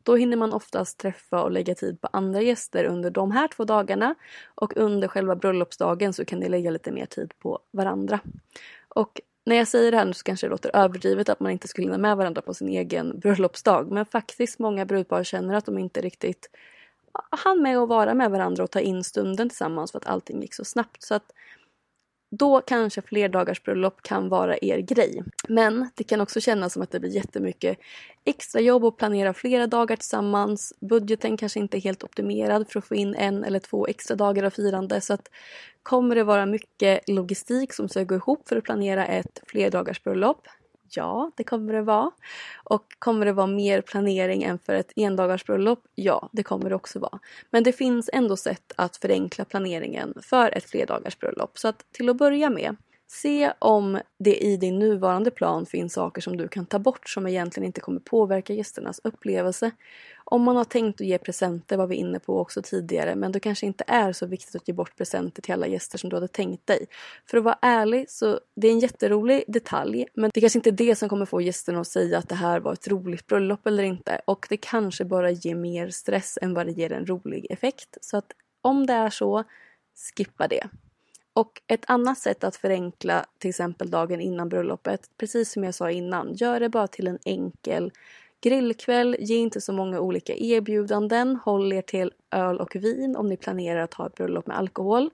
Då 0.02 0.16
hinner 0.16 0.36
man 0.36 0.52
oftast 0.52 0.98
träffa 0.98 1.42
och 1.42 1.50
lägga 1.50 1.74
tid 1.74 2.00
på 2.00 2.08
andra 2.12 2.42
gäster 2.42 2.84
under 2.84 3.10
de 3.10 3.30
här 3.30 3.48
två 3.48 3.64
dagarna 3.64 4.14
och 4.54 4.76
under 4.76 5.08
själva 5.08 5.36
bröllopsdagen 5.36 6.12
så 6.12 6.24
kan 6.24 6.38
ni 6.38 6.48
lägga 6.48 6.70
lite 6.70 6.92
mer 6.92 7.06
tid 7.06 7.32
på 7.38 7.58
varandra. 7.70 8.20
Och 8.88 9.20
när 9.46 9.56
jag 9.56 9.68
säger 9.68 9.90
det 9.90 9.96
här 9.96 10.04
nu 10.04 10.12
så 10.12 10.24
kanske 10.24 10.46
det 10.46 10.50
låter 10.50 10.76
överdrivet 10.76 11.28
att 11.28 11.40
man 11.40 11.52
inte 11.52 11.68
skulle 11.68 11.86
hinna 11.86 11.98
med 11.98 12.16
varandra 12.16 12.42
på 12.42 12.54
sin 12.54 12.68
egen 12.68 13.18
bröllopsdag 13.18 13.90
men 13.90 14.06
faktiskt 14.06 14.58
många 14.58 14.86
brudpar 14.86 15.24
känner 15.24 15.54
att 15.54 15.66
de 15.66 15.78
inte 15.78 16.00
riktigt 16.00 16.50
han 17.30 17.62
med 17.62 17.78
att 17.78 17.88
vara 17.88 18.14
med 18.14 18.30
varandra 18.30 18.64
och 18.64 18.70
ta 18.70 18.80
in 18.80 19.04
stunden 19.04 19.48
tillsammans 19.48 19.92
för 19.92 19.98
att 19.98 20.06
allting 20.06 20.42
gick 20.42 20.54
så 20.54 20.64
snabbt. 20.64 21.02
Så 21.02 21.14
att 21.14 21.32
då 22.30 22.60
kanske 22.60 23.02
flerdagars 23.02 23.62
bröllop 23.62 24.02
kan 24.02 24.28
vara 24.28 24.58
er 24.62 24.78
grej. 24.78 25.22
Men 25.48 25.90
det 25.94 26.04
kan 26.04 26.20
också 26.20 26.40
kännas 26.40 26.72
som 26.72 26.82
att 26.82 26.90
det 26.90 27.00
blir 27.00 27.10
jättemycket 27.10 27.78
extra 28.24 28.60
jobb 28.60 28.84
att 28.84 28.96
planera 28.96 29.34
flera 29.34 29.66
dagar 29.66 29.96
tillsammans. 29.96 30.72
Budgeten 30.80 31.36
kanske 31.36 31.60
inte 31.60 31.78
är 31.78 31.80
helt 31.80 32.04
optimerad 32.04 32.68
för 32.68 32.78
att 32.78 32.84
få 32.84 32.94
in 32.94 33.14
en 33.14 33.44
eller 33.44 33.58
två 33.58 33.86
extra 33.86 34.16
dagar 34.16 34.44
av 34.44 34.50
firande. 34.50 35.00
Så 35.00 35.14
att 35.14 35.28
kommer 35.82 36.14
det 36.14 36.24
vara 36.24 36.46
mycket 36.46 37.08
logistik 37.08 37.72
som 37.72 37.88
ska 37.88 38.04
gå 38.04 38.14
ihop 38.14 38.48
för 38.48 38.56
att 38.56 38.64
planera 38.64 39.06
ett 39.06 39.42
flerdagars 39.46 40.02
bröllop 40.02 40.48
Ja, 40.90 41.30
det 41.36 41.44
kommer 41.44 41.72
det 41.72 41.82
vara. 41.82 42.10
Och 42.64 42.84
kommer 42.98 43.26
det 43.26 43.32
vara 43.32 43.46
mer 43.46 43.80
planering 43.80 44.42
än 44.42 44.58
för 44.58 44.74
ett 44.74 44.92
endagarsbröllop? 44.96 45.82
Ja, 45.94 46.28
det 46.32 46.42
kommer 46.42 46.70
det 46.70 46.76
också 46.76 46.98
vara. 46.98 47.18
Men 47.50 47.62
det 47.62 47.72
finns 47.72 48.10
ändå 48.12 48.36
sätt 48.36 48.72
att 48.76 48.96
förenkla 48.96 49.44
planeringen 49.44 50.14
för 50.22 50.56
ett 50.56 50.70
flerdagarsbröllop. 50.70 51.58
Så 51.58 51.68
att 51.68 51.92
till 51.92 52.08
att 52.08 52.16
börja 52.16 52.50
med 52.50 52.76
Se 53.10 53.52
om 53.58 54.00
det 54.18 54.36
i 54.36 54.56
din 54.56 54.78
nuvarande 54.78 55.30
plan 55.30 55.66
finns 55.66 55.92
saker 55.92 56.20
som 56.20 56.36
du 56.36 56.48
kan 56.48 56.66
ta 56.66 56.78
bort 56.78 57.08
som 57.08 57.26
egentligen 57.26 57.66
inte 57.66 57.80
kommer 57.80 58.00
påverka 58.00 58.52
gästernas 58.52 59.00
upplevelse. 59.04 59.70
Om 60.24 60.42
man 60.42 60.56
har 60.56 60.64
tänkt 60.64 61.00
att 61.00 61.06
ge 61.06 61.18
presenter 61.18 61.76
var 61.76 61.86
vi 61.86 61.96
inne 61.96 62.18
på 62.18 62.40
också 62.40 62.62
tidigare 62.62 63.16
men 63.16 63.32
det 63.32 63.40
kanske 63.40 63.66
inte 63.66 63.84
är 63.86 64.12
så 64.12 64.26
viktigt 64.26 64.56
att 64.56 64.68
ge 64.68 64.74
bort 64.74 64.96
presenter 64.96 65.42
till 65.42 65.54
alla 65.54 65.66
gäster 65.66 65.98
som 65.98 66.10
du 66.10 66.16
hade 66.16 66.28
tänkt 66.28 66.66
dig. 66.66 66.86
För 67.30 67.38
att 67.38 67.44
vara 67.44 67.58
ärlig 67.62 68.10
så 68.10 68.40
det 68.56 68.68
är 68.68 68.72
en 68.72 68.80
jätterolig 68.80 69.44
detalj 69.48 70.06
men 70.14 70.30
det 70.34 70.40
kanske 70.40 70.58
inte 70.58 70.70
är 70.70 70.86
det 70.86 70.96
som 70.96 71.08
kommer 71.08 71.26
få 71.26 71.40
gästerna 71.40 71.80
att 71.80 71.86
säga 71.86 72.18
att 72.18 72.28
det 72.28 72.34
här 72.34 72.60
var 72.60 72.72
ett 72.72 72.88
roligt 72.88 73.26
bröllop 73.26 73.66
eller 73.66 73.82
inte 73.82 74.20
och 74.24 74.46
det 74.48 74.56
kanske 74.56 75.04
bara 75.04 75.30
ger 75.30 75.54
mer 75.54 75.90
stress 75.90 76.38
än 76.42 76.54
vad 76.54 76.66
det 76.66 76.72
ger 76.72 76.92
en 76.92 77.06
rolig 77.06 77.46
effekt. 77.50 77.98
Så 78.00 78.16
att 78.16 78.32
om 78.62 78.86
det 78.86 78.92
är 78.92 79.10
så, 79.10 79.44
skippa 80.16 80.48
det. 80.48 80.68
Och 81.38 81.62
ett 81.66 81.84
annat 81.86 82.18
sätt 82.18 82.44
att 82.44 82.56
förenkla 82.56 83.26
till 83.38 83.48
exempel 83.48 83.90
dagen 83.90 84.20
innan 84.20 84.48
bröllopet, 84.48 85.10
precis 85.18 85.52
som 85.52 85.64
jag 85.64 85.74
sa 85.74 85.90
innan, 85.90 86.34
gör 86.34 86.60
det 86.60 86.68
bara 86.68 86.86
till 86.86 87.06
en 87.06 87.18
enkel 87.24 87.92
grillkväll, 88.40 89.16
ge 89.18 89.36
inte 89.36 89.60
så 89.60 89.72
många 89.72 90.00
olika 90.00 90.34
erbjudanden, 90.36 91.36
håll 91.36 91.72
er 91.72 91.82
till 91.82 92.12
öl 92.30 92.60
och 92.60 92.76
vin 92.76 93.16
om 93.16 93.28
ni 93.28 93.36
planerar 93.36 93.80
att 93.80 93.94
ha 93.94 94.06
ett 94.06 94.14
bröllop 94.14 94.46
med 94.46 94.58
alkohol. 94.58 95.10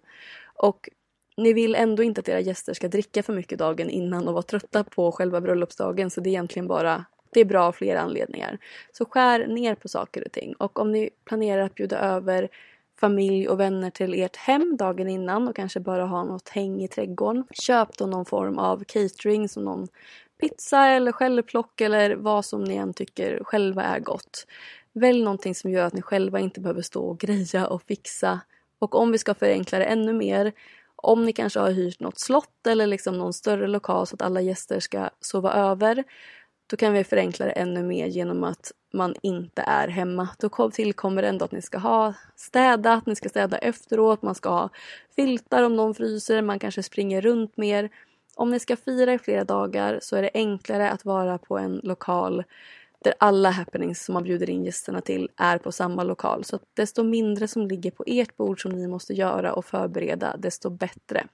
Och 0.54 0.88
ni 1.36 1.52
vill 1.52 1.74
ändå 1.74 2.02
inte 2.02 2.20
att 2.20 2.28
era 2.28 2.40
gäster 2.40 2.74
ska 2.74 2.88
dricka 2.88 3.22
för 3.22 3.32
mycket 3.32 3.58
dagen 3.58 3.90
innan 3.90 4.28
och 4.28 4.34
vara 4.34 4.42
trötta 4.42 4.84
på 4.84 5.12
själva 5.12 5.40
bröllopsdagen 5.40 6.10
så 6.10 6.20
det 6.20 6.28
är 6.28 6.32
egentligen 6.32 6.68
bara 6.68 7.04
det 7.30 7.40
är 7.40 7.44
bra 7.44 7.64
av 7.64 7.72
flera 7.72 8.00
anledningar. 8.00 8.58
Så 8.92 9.04
skär 9.04 9.46
ner 9.46 9.74
på 9.74 9.88
saker 9.88 10.24
och 10.26 10.32
ting 10.32 10.54
och 10.54 10.78
om 10.78 10.92
ni 10.92 11.10
planerar 11.24 11.62
att 11.62 11.74
bjuda 11.74 11.98
över 11.98 12.48
familj 13.00 13.48
och 13.48 13.60
vänner 13.60 13.90
till 13.90 14.14
ert 14.14 14.36
hem 14.36 14.76
dagen 14.76 15.08
innan 15.08 15.48
och 15.48 15.56
kanske 15.56 15.80
bara 15.80 16.06
ha 16.06 16.24
något 16.24 16.48
häng 16.48 16.82
i 16.82 16.88
trädgården. 16.88 17.44
Köp 17.52 17.98
då 17.98 18.06
någon 18.06 18.24
form 18.24 18.58
av 18.58 18.84
catering 18.84 19.48
som 19.48 19.64
någon 19.64 19.88
pizza 20.40 20.86
eller 20.86 21.12
självplock 21.12 21.80
eller 21.80 22.16
vad 22.16 22.44
som 22.44 22.64
ni 22.64 22.76
än 22.76 22.94
tycker 22.94 23.44
själva 23.44 23.82
är 23.82 24.00
gott. 24.00 24.46
Välj 24.92 25.22
någonting 25.22 25.54
som 25.54 25.70
gör 25.70 25.86
att 25.86 25.92
ni 25.92 26.02
själva 26.02 26.40
inte 26.40 26.60
behöver 26.60 26.82
stå 26.82 27.02
och 27.02 27.18
greja 27.18 27.66
och 27.66 27.82
fixa. 27.82 28.40
Och 28.78 28.94
om 28.94 29.12
vi 29.12 29.18
ska 29.18 29.34
förenkla 29.34 29.78
det 29.78 29.84
ännu 29.84 30.12
mer, 30.12 30.52
om 30.96 31.24
ni 31.24 31.32
kanske 31.32 31.60
har 31.60 31.70
hyrt 31.70 32.00
något 32.00 32.18
slott 32.18 32.66
eller 32.66 32.86
liksom 32.86 33.18
någon 33.18 33.32
större 33.32 33.66
lokal 33.66 34.06
så 34.06 34.14
att 34.14 34.22
alla 34.22 34.40
gäster 34.40 34.80
ska 34.80 35.10
sova 35.20 35.52
över, 35.52 36.04
då 36.66 36.76
kan 36.76 36.92
vi 36.92 37.04
förenkla 37.04 37.46
det 37.46 37.52
ännu 37.52 37.82
mer 37.82 38.06
genom 38.06 38.44
att 38.44 38.72
man 38.92 39.14
inte 39.22 39.62
är 39.62 39.88
hemma. 39.88 40.28
Då 40.38 40.70
tillkommer 40.70 41.22
det 41.22 41.28
ändå 41.28 41.44
att 41.44 41.52
ni 41.52 41.62
ska 41.62 41.78
ha 41.78 42.14
städat, 42.36 43.06
ni 43.06 43.16
ska 43.16 43.28
städa 43.28 43.58
efteråt, 43.58 44.22
man 44.22 44.34
ska 44.34 44.48
ha 44.48 44.68
filtar 45.16 45.62
om 45.62 45.76
någon 45.76 45.94
fryser, 45.94 46.42
man 46.42 46.58
kanske 46.58 46.82
springer 46.82 47.20
runt 47.20 47.56
mer. 47.56 47.90
Om 48.34 48.50
ni 48.50 48.60
ska 48.60 48.76
fira 48.76 49.14
i 49.14 49.18
flera 49.18 49.44
dagar 49.44 49.98
så 50.02 50.16
är 50.16 50.22
det 50.22 50.30
enklare 50.34 50.90
att 50.90 51.04
vara 51.04 51.38
på 51.38 51.58
en 51.58 51.80
lokal 51.82 52.44
där 53.04 53.14
alla 53.18 53.50
happenings 53.50 54.04
som 54.04 54.12
man 54.12 54.22
bjuder 54.22 54.50
in 54.50 54.64
gästerna 54.64 55.00
till 55.00 55.28
är 55.36 55.58
på 55.58 55.72
samma 55.72 56.02
lokal. 56.02 56.44
Så 56.44 56.58
desto 56.74 57.02
mindre 57.02 57.48
som 57.48 57.68
ligger 57.68 57.90
på 57.90 58.04
ert 58.06 58.36
bord 58.36 58.62
som 58.62 58.72
ni 58.72 58.88
måste 58.88 59.14
göra 59.14 59.52
och 59.52 59.64
förbereda, 59.64 60.36
desto 60.36 60.70
bättre. 60.70 61.26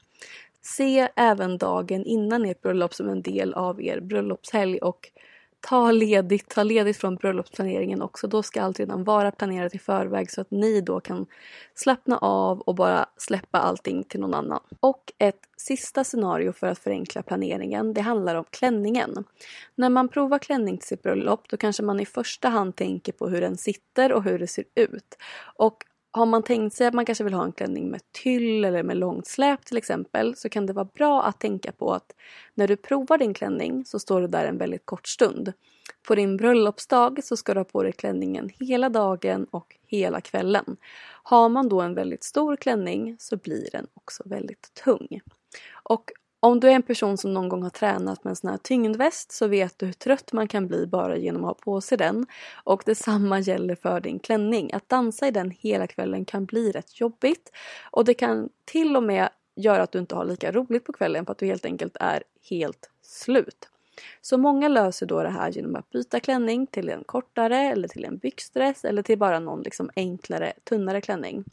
Se 0.63 1.09
även 1.17 1.59
dagen 1.59 2.05
innan 2.05 2.45
ert 2.45 2.63
bröllop 2.63 2.95
som 2.95 3.09
en 3.09 3.23
del 3.23 3.55
av 3.55 3.83
er 3.83 4.01
bröllopshelg 4.01 4.79
och 4.79 5.11
ta 5.61 5.91
ledigt, 5.91 6.49
ta 6.49 6.63
ledigt 6.63 6.97
från 6.97 7.17
bröllopsplaneringen 7.17 8.03
också. 8.03 8.27
Då 8.27 8.43
ska 8.43 8.63
allt 8.63 8.81
redan 8.81 9.05
vara 9.05 9.31
planerat 9.31 9.75
i 9.75 9.79
förväg 9.79 10.31
så 10.31 10.41
att 10.41 10.51
ni 10.51 10.81
då 10.81 11.01
kan 11.01 11.27
slappna 11.75 12.19
av 12.19 12.61
och 12.61 12.75
bara 12.75 13.07
släppa 13.17 13.59
allting 13.59 14.05
till 14.05 14.21
någon 14.21 14.35
annan. 14.35 14.61
Och 14.81 15.13
ett 15.19 15.41
sista 15.57 16.05
scenario 16.05 16.53
för 16.53 16.67
att 16.67 16.79
förenkla 16.79 17.23
planeringen, 17.23 17.95
det 17.95 18.01
handlar 18.01 18.35
om 18.35 18.45
klänningen. 18.51 19.25
När 19.75 19.89
man 19.89 20.09
provar 20.09 20.39
klänning 20.39 20.79
till 20.79 20.89
sitt 20.89 21.03
bröllop 21.03 21.49
då 21.49 21.57
kanske 21.57 21.83
man 21.83 22.01
i 22.01 22.07
första 22.07 22.49
hand 22.49 22.77
tänker 22.77 23.13
på 23.13 23.29
hur 23.29 23.41
den 23.41 23.57
sitter 23.57 24.13
och 24.13 24.25
hur 24.25 24.39
det 24.39 24.47
ser 24.47 24.65
ut. 24.75 25.17
Och 25.57 25.85
har 26.13 26.27
man 26.27 26.43
tänkt 26.43 26.75
sig 26.75 26.87
att 26.87 26.95
man 26.95 27.05
kanske 27.05 27.25
vill 27.25 27.35
ha 27.35 27.45
en 27.45 27.53
klänning 27.53 27.91
med 27.91 28.01
tyll 28.13 28.65
eller 28.65 28.83
med 28.83 28.97
långt 28.97 29.27
släp 29.27 29.65
till 29.65 29.77
exempel 29.77 30.37
så 30.37 30.49
kan 30.49 30.67
det 30.67 30.73
vara 30.73 30.89
bra 30.95 31.23
att 31.23 31.41
tänka 31.41 31.73
på 31.73 31.93
att 31.93 32.13
när 32.55 32.69
du 32.69 32.77
provar 32.77 33.19
din 33.19 33.35
klänning 33.35 33.85
så 33.85 33.99
står 33.99 34.21
du 34.21 34.27
där 34.27 34.45
en 34.45 34.59
väldigt 34.59 34.87
kort 34.87 35.09
stund. 35.09 35.53
På 36.03 36.15
din 36.15 36.37
bröllopsdag 36.37 37.25
så 37.25 37.37
ska 37.37 37.55
du 37.55 37.61
ha 37.61 37.65
på 37.65 37.83
dig 37.83 37.93
klänningen 37.93 38.51
hela 38.59 38.89
dagen 38.89 39.45
och 39.51 39.77
hela 39.87 40.21
kvällen. 40.21 40.77
Har 41.23 41.49
man 41.49 41.69
då 41.69 41.81
en 41.81 41.95
väldigt 41.95 42.25
stor 42.25 42.57
klänning 42.57 43.17
så 43.19 43.37
blir 43.37 43.69
den 43.73 43.87
också 43.95 44.23
väldigt 44.27 44.75
tung. 44.85 45.21
Och 45.83 46.11
om 46.41 46.61
du 46.61 46.69
är 46.69 46.75
en 46.75 46.83
person 46.83 47.17
som 47.17 47.35
någon 47.35 47.49
gång 47.49 47.63
har 47.63 47.71
tränat 47.71 48.25
med 48.25 48.31
en 48.31 48.37
sån 48.37 48.51
här 48.51 48.59
tyngdväst 48.59 49.33
så 49.33 49.47
vet 49.47 49.79
du 49.79 49.87
hur 49.87 49.93
trött 49.93 50.33
man 50.33 50.49
kan 50.49 50.67
bli 50.67 50.87
bara 50.87 51.17
genom 51.17 51.45
att 51.45 51.49
ha 51.49 51.55
på 51.55 51.81
sig 51.81 51.99
den. 51.99 52.27
Och 52.65 52.83
detsamma 52.87 53.41
gäller 53.41 53.75
för 53.75 54.01
din 54.01 54.19
klänning. 54.19 54.73
Att 54.73 54.89
dansa 54.89 55.29
i 55.29 55.31
den 55.31 55.51
hela 55.51 55.87
kvällen 55.87 56.25
kan 56.25 56.45
bli 56.45 56.73
rätt 56.73 57.01
jobbigt. 57.01 57.53
Och 57.91 58.05
det 58.05 58.15
kan 58.15 58.49
till 58.65 58.97
och 58.97 59.03
med 59.03 59.29
göra 59.57 59.83
att 59.83 59.93
du 59.93 59.99
inte 59.99 60.15
har 60.15 60.25
lika 60.25 60.53
roligt 60.53 60.85
på 60.85 60.93
kvällen 60.93 61.27
för 61.27 61.33
att 61.33 61.39
du 61.39 61.47
helt 61.47 61.65
enkelt 61.65 61.97
är 62.01 62.23
helt 62.51 62.91
slut. 63.03 63.69
Så 64.21 64.39
många 64.39 64.69
löser 64.69 65.07
då 65.07 65.23
det 65.23 65.31
här 65.31 65.51
genom 65.51 65.77
att 65.77 65.91
byta 65.91 66.21
klänning 66.21 66.67
till 66.67 66.89
en 66.89 67.05
kortare 67.05 67.59
eller 67.59 67.89
till 67.89 68.05
en 68.05 68.19
byxdress 68.19 68.85
eller 68.85 69.03
till 69.03 69.19
bara 69.19 69.41
någon 69.41 69.63
liksom 69.63 69.91
enklare, 69.97 70.53
tunnare 70.65 71.01
klänning. 71.01 71.45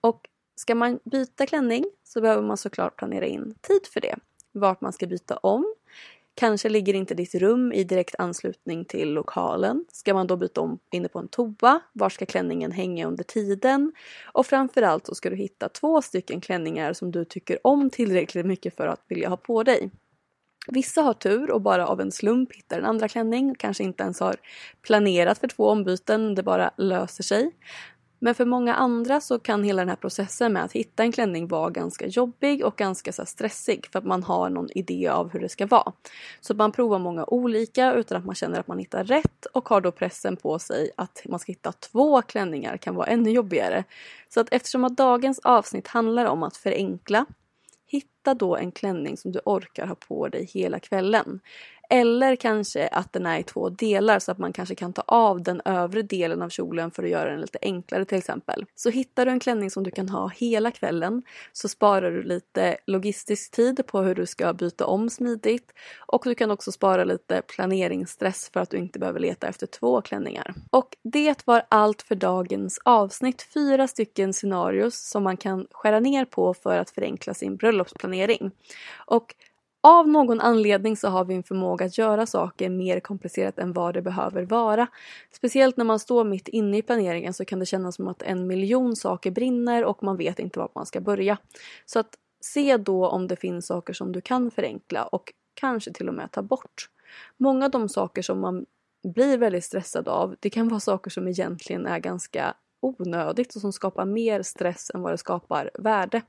Och 0.00 0.28
Ska 0.56 0.74
man 0.74 0.98
byta 1.04 1.46
klänning 1.46 1.84
så 2.04 2.20
behöver 2.20 2.42
man 2.42 2.56
såklart 2.56 2.96
planera 2.96 3.26
in 3.26 3.54
tid 3.60 3.86
för 3.92 4.00
det. 4.00 4.16
Vart 4.52 4.80
man 4.80 4.92
ska 4.92 5.06
byta 5.06 5.36
om. 5.36 5.74
Kanske 6.34 6.68
ligger 6.68 6.94
inte 6.94 7.14
ditt 7.14 7.34
rum 7.34 7.72
i 7.72 7.84
direkt 7.84 8.14
anslutning 8.18 8.84
till 8.84 9.12
lokalen. 9.12 9.84
Ska 9.92 10.14
man 10.14 10.26
då 10.26 10.36
byta 10.36 10.60
om 10.60 10.78
inne 10.90 11.08
på 11.08 11.18
en 11.18 11.28
toa? 11.28 11.80
Var 11.92 12.08
ska 12.08 12.26
klänningen 12.26 12.72
hänga 12.72 13.06
under 13.06 13.24
tiden? 13.24 13.92
Och 14.32 14.46
framförallt 14.46 15.06
så 15.06 15.14
ska 15.14 15.30
du 15.30 15.36
hitta 15.36 15.68
två 15.68 16.02
stycken 16.02 16.40
klänningar 16.40 16.92
som 16.92 17.10
du 17.10 17.24
tycker 17.24 17.66
om 17.66 17.90
tillräckligt 17.90 18.46
mycket 18.46 18.76
för 18.76 18.86
att 18.86 19.00
vilja 19.08 19.28
ha 19.28 19.36
på 19.36 19.62
dig. 19.62 19.90
Vissa 20.68 21.02
har 21.02 21.14
tur 21.14 21.50
och 21.50 21.60
bara 21.60 21.86
av 21.86 22.00
en 22.00 22.12
slump 22.12 22.52
hittar 22.52 22.78
en 22.78 22.84
andra 22.84 23.08
klänning, 23.08 23.54
kanske 23.54 23.84
inte 23.84 24.02
ens 24.02 24.20
har 24.20 24.36
planerat 24.82 25.38
för 25.38 25.48
två 25.48 25.68
ombyten, 25.68 26.34
det 26.34 26.42
bara 26.42 26.70
löser 26.76 27.24
sig. 27.24 27.52
Men 28.18 28.34
för 28.34 28.44
många 28.44 28.74
andra 28.74 29.20
så 29.20 29.38
kan 29.38 29.64
hela 29.64 29.82
den 29.82 29.88
här 29.88 29.96
processen 29.96 30.52
med 30.52 30.64
att 30.64 30.72
hitta 30.72 31.02
en 31.02 31.12
klänning 31.12 31.48
vara 31.48 31.70
ganska 31.70 32.06
jobbig 32.06 32.64
och 32.64 32.76
ganska 32.76 33.12
så 33.12 33.26
stressig 33.26 33.86
för 33.92 33.98
att 33.98 34.04
man 34.04 34.22
har 34.22 34.50
någon 34.50 34.68
idé 34.74 35.08
av 35.08 35.30
hur 35.30 35.40
det 35.40 35.48
ska 35.48 35.66
vara. 35.66 35.92
Så 36.40 36.54
man 36.54 36.72
provar 36.72 36.98
många 36.98 37.24
olika 37.24 37.92
utan 37.92 38.18
att 38.18 38.24
man 38.24 38.34
känner 38.34 38.60
att 38.60 38.68
man 38.68 38.78
hittar 38.78 39.04
rätt 39.04 39.46
och 39.52 39.68
har 39.68 39.80
då 39.80 39.92
pressen 39.92 40.36
på 40.36 40.58
sig 40.58 40.90
att 40.96 41.22
man 41.28 41.40
ska 41.40 41.52
hitta 41.52 41.72
två 41.72 42.22
klänningar 42.22 42.76
kan 42.76 42.94
vara 42.94 43.06
ännu 43.06 43.30
jobbigare. 43.30 43.84
Så 44.28 44.40
att 44.40 44.48
eftersom 44.50 44.84
att 44.84 44.96
dagens 44.96 45.38
avsnitt 45.38 45.88
handlar 45.88 46.24
om 46.24 46.42
att 46.42 46.56
förenkla 46.56 47.26
Hitta 47.88 48.15
då 48.34 48.56
en 48.56 48.72
klänning 48.72 49.16
som 49.16 49.32
du 49.32 49.40
orkar 49.44 49.86
ha 49.86 49.94
på 49.94 50.28
dig 50.28 50.44
hela 50.44 50.80
kvällen. 50.80 51.40
Eller 51.90 52.36
kanske 52.36 52.88
att 52.88 53.12
den 53.12 53.26
är 53.26 53.38
i 53.38 53.42
två 53.42 53.68
delar 53.68 54.18
så 54.18 54.32
att 54.32 54.38
man 54.38 54.52
kanske 54.52 54.74
kan 54.74 54.92
ta 54.92 55.02
av 55.06 55.42
den 55.42 55.62
övre 55.64 56.02
delen 56.02 56.42
av 56.42 56.48
kjolen 56.48 56.90
för 56.90 57.02
att 57.02 57.10
göra 57.10 57.30
den 57.30 57.40
lite 57.40 57.58
enklare 57.62 58.04
till 58.04 58.18
exempel. 58.18 58.64
Så 58.74 58.90
hittar 58.90 59.26
du 59.26 59.32
en 59.32 59.40
klänning 59.40 59.70
som 59.70 59.82
du 59.82 59.90
kan 59.90 60.08
ha 60.08 60.28
hela 60.28 60.70
kvällen 60.70 61.22
så 61.52 61.68
sparar 61.68 62.10
du 62.10 62.22
lite 62.22 62.76
logistisk 62.86 63.50
tid 63.50 63.86
på 63.86 64.00
hur 64.00 64.14
du 64.14 64.26
ska 64.26 64.52
byta 64.52 64.86
om 64.86 65.10
smidigt 65.10 65.72
och 66.06 66.22
du 66.24 66.34
kan 66.34 66.50
också 66.50 66.72
spara 66.72 67.04
lite 67.04 67.42
planeringsstress 67.42 68.50
för 68.52 68.60
att 68.60 68.70
du 68.70 68.76
inte 68.76 68.98
behöver 68.98 69.20
leta 69.20 69.48
efter 69.48 69.66
två 69.66 70.02
klänningar. 70.02 70.54
Och 70.70 70.96
det 71.02 71.46
var 71.46 71.62
allt 71.68 72.02
för 72.02 72.14
dagens 72.14 72.80
avsnitt. 72.84 73.46
Fyra 73.54 73.88
stycken 73.88 74.32
scenarios 74.32 75.08
som 75.10 75.22
man 75.22 75.36
kan 75.36 75.66
skära 75.70 76.00
ner 76.00 76.24
på 76.24 76.54
för 76.54 76.78
att 76.78 76.90
förenkla 76.90 77.34
sin 77.34 77.56
bröllopsplanering. 77.56 78.15
Och 79.06 79.34
av 79.88 80.08
någon 80.08 80.40
anledning 80.40 80.96
så 80.96 81.08
har 81.08 81.24
vi 81.24 81.34
en 81.34 81.42
förmåga 81.42 81.86
att 81.86 81.98
göra 81.98 82.26
saker 82.26 82.68
mer 82.68 83.00
komplicerat 83.00 83.58
än 83.58 83.72
vad 83.72 83.94
det 83.94 84.02
behöver 84.02 84.42
vara. 84.42 84.86
Speciellt 85.32 85.76
när 85.76 85.84
man 85.84 85.98
står 85.98 86.24
mitt 86.24 86.48
inne 86.48 86.78
i 86.78 86.82
planeringen 86.82 87.34
så 87.34 87.44
kan 87.44 87.58
det 87.58 87.66
kännas 87.66 87.94
som 87.94 88.08
att 88.08 88.22
en 88.22 88.46
miljon 88.46 88.96
saker 88.96 89.30
brinner 89.30 89.84
och 89.84 90.02
man 90.02 90.16
vet 90.16 90.38
inte 90.38 90.58
var 90.58 90.68
man 90.74 90.86
ska 90.86 91.00
börja. 91.00 91.38
Så 91.84 91.98
att 91.98 92.18
se 92.40 92.76
då 92.76 93.08
om 93.08 93.26
det 93.26 93.36
finns 93.36 93.66
saker 93.66 93.92
som 93.92 94.12
du 94.12 94.20
kan 94.20 94.50
förenkla 94.50 95.04
och 95.04 95.32
kanske 95.54 95.92
till 95.92 96.08
och 96.08 96.14
med 96.14 96.32
ta 96.32 96.42
bort. 96.42 96.90
Många 97.36 97.64
av 97.64 97.70
de 97.70 97.88
saker 97.88 98.22
som 98.22 98.40
man 98.40 98.66
blir 99.14 99.38
väldigt 99.38 99.64
stressad 99.64 100.08
av, 100.08 100.36
det 100.40 100.50
kan 100.50 100.68
vara 100.68 100.80
saker 100.80 101.10
som 101.10 101.28
egentligen 101.28 101.86
är 101.86 101.98
ganska 101.98 102.54
onödigt 102.86 103.54
och 103.54 103.60
som 103.60 103.72
skapar 103.72 104.04
mer 104.04 104.42
stress 104.42 104.90
än 104.94 105.02
vad 105.02 105.12
det 105.12 105.18
skapar 105.18 105.70
värde. 105.74 106.22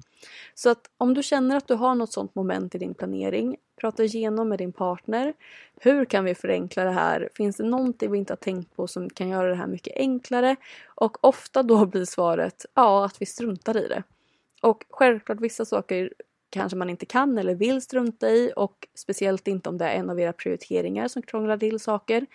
Så 0.54 0.70
att 0.70 0.90
om 0.98 1.14
du 1.14 1.24
känner 1.24 1.56
att 1.56 1.68
du 1.68 1.74
har 1.74 1.96
något 1.96 2.14
sånt 2.14 2.36
moment 2.36 2.76
i 2.76 2.78
din 2.78 2.94
planering, 2.94 3.58
prata 3.82 4.04
igenom 4.04 4.50
med 4.50 4.58
din 4.60 4.74
partner. 4.74 5.34
Hur 5.82 6.06
kan 6.06 6.26
vi 6.26 6.36
förenkla 6.36 6.84
det 6.84 6.92
här? 6.92 7.30
Finns 7.36 7.58
det 7.58 7.64
någonting 7.64 8.12
vi 8.12 8.18
inte 8.18 8.34
har 8.34 8.38
tänkt 8.38 8.76
på 8.76 8.88
som 8.88 9.10
kan 9.10 9.30
göra 9.30 9.50
det 9.50 9.56
här 9.56 9.68
mycket 9.68 9.98
enklare? 9.98 10.56
Och 10.86 11.26
ofta 11.26 11.64
då 11.64 11.86
blir 11.86 12.06
svaret 12.06 12.66
ja, 12.74 13.06
att 13.06 13.22
vi 13.22 13.26
struntar 13.26 13.78
i 13.78 13.88
det. 13.88 14.04
Och 14.62 14.86
självklart 14.90 15.42
vissa 15.42 15.66
saker 15.66 16.14
kanske 16.50 16.78
man 16.78 16.90
inte 16.90 17.06
kan 17.06 17.38
eller 17.38 17.56
vill 17.56 17.82
strunta 17.82 18.30
i 18.30 18.54
och 18.56 18.88
speciellt 18.96 19.48
inte 19.48 19.70
om 19.70 19.78
det 19.78 19.86
är 19.86 19.96
en 19.96 20.10
av 20.10 20.20
era 20.20 20.34
prioriteringar 20.34 21.08
som 21.08 21.22
krånglar 21.22 21.58
till 21.58 21.80
saker 21.80 22.26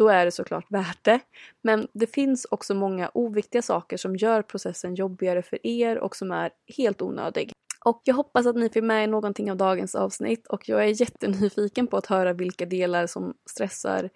då 0.00 0.08
är 0.08 0.24
det 0.24 0.30
såklart 0.30 0.66
värt 0.68 1.04
det. 1.04 1.20
Men 1.62 1.88
det 1.92 2.06
finns 2.06 2.46
också 2.50 2.74
många 2.74 3.10
oviktiga 3.14 3.62
saker 3.62 3.96
som 3.96 4.16
gör 4.16 4.42
processen 4.42 4.94
jobbigare 4.94 5.42
för 5.42 5.66
er 5.66 5.98
och 5.98 6.16
som 6.16 6.30
är 6.30 6.50
helt 6.76 7.02
onödig. 7.02 7.52
Och 7.84 8.00
jag 8.04 8.14
hoppas 8.14 8.46
att 8.46 8.56
ni 8.56 8.68
fick 8.68 8.84
med 8.84 9.04
er 9.04 9.08
någonting 9.08 9.50
av 9.50 9.56
dagens 9.56 9.94
avsnitt 9.94 10.46
och 10.46 10.68
jag 10.68 10.84
är 10.84 11.00
jättenyfiken 11.00 11.86
på 11.86 11.96
att 11.96 12.06
höra 12.06 12.32
vilka 12.32 12.66
delar 12.66 13.06
som 13.06 13.34
stressar 13.50 14.10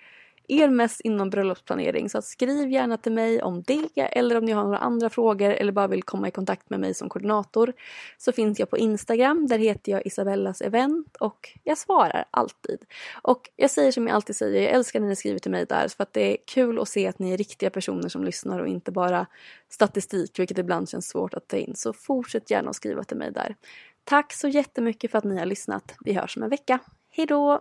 er 0.49 0.69
mest 0.69 1.01
inom 1.01 1.31
bröllopsplanering. 1.31 2.11
Så 2.11 2.23
skriv 2.23 2.71
gärna 2.71 2.97
till 2.97 3.13
mig 3.13 3.43
om 3.43 3.63
det 3.63 3.89
eller 3.97 4.37
om 4.37 4.45
ni 4.45 4.53
har 4.53 4.65
några 4.65 4.79
andra 4.79 5.11
frågor 5.11 5.51
eller 5.51 5.73
bara 5.73 5.87
vill 5.87 6.03
komma 6.03 6.29
i 6.29 6.31
kontakt 6.31 6.71
med 6.71 6.81
mig 6.81 6.95
som 6.95 7.09
koordinator. 7.09 7.73
Så 8.19 8.33
finns 8.33 8.59
jag 8.59 8.71
på 8.71 8.79
Instagram, 8.79 9.47
där 9.47 9.59
heter 9.59 9.93
jag 9.93 10.07
Isabellas 10.07 10.61
event 10.61 11.17
och 11.17 11.59
jag 11.65 11.79
svarar 11.79 12.25
alltid. 12.31 12.79
Och 13.23 13.51
jag 13.57 13.71
säger 13.71 13.93
som 13.93 14.07
jag 14.07 14.15
alltid 14.15 14.37
säger, 14.37 14.63
jag 14.63 14.73
älskar 14.73 15.01
när 15.01 15.09
ni 15.09 15.17
skriver 15.17 15.39
till 15.39 15.51
mig 15.51 15.67
där 15.69 15.89
för 15.89 16.03
att 16.03 16.13
det 16.13 16.33
är 16.33 16.37
kul 16.47 16.79
att 16.79 16.89
se 16.89 17.07
att 17.07 17.19
ni 17.19 17.33
är 17.33 17.37
riktiga 17.37 17.71
personer 17.71 18.09
som 18.09 18.25
lyssnar 18.25 18.59
och 18.59 18.69
inte 18.69 18.93
bara 18.93 19.27
statistik, 19.69 20.39
vilket 20.39 20.59
ibland 20.59 20.89
känns 20.89 21.09
svårt 21.09 21.35
att 21.35 21.49
ta 21.49 21.57
in. 21.57 21.73
Så 21.77 21.93
fortsätt 21.93 22.51
gärna 22.51 22.71
att 22.71 22.77
skriva 22.77 23.05
till 23.05 23.17
mig 23.17 23.33
där. 23.33 23.57
Tack 24.05 24.33
så 24.33 24.49
jättemycket 24.49 25.11
för 25.11 25.19
att 25.19 25.25
ni 25.25 25.39
har 25.39 25.47
lyssnat. 25.47 25.95
Vi 26.01 26.13
hörs 26.13 26.37
om 26.37 26.43
en 26.43 26.51
vecka. 26.51 26.79
Hejdå! 27.11 27.61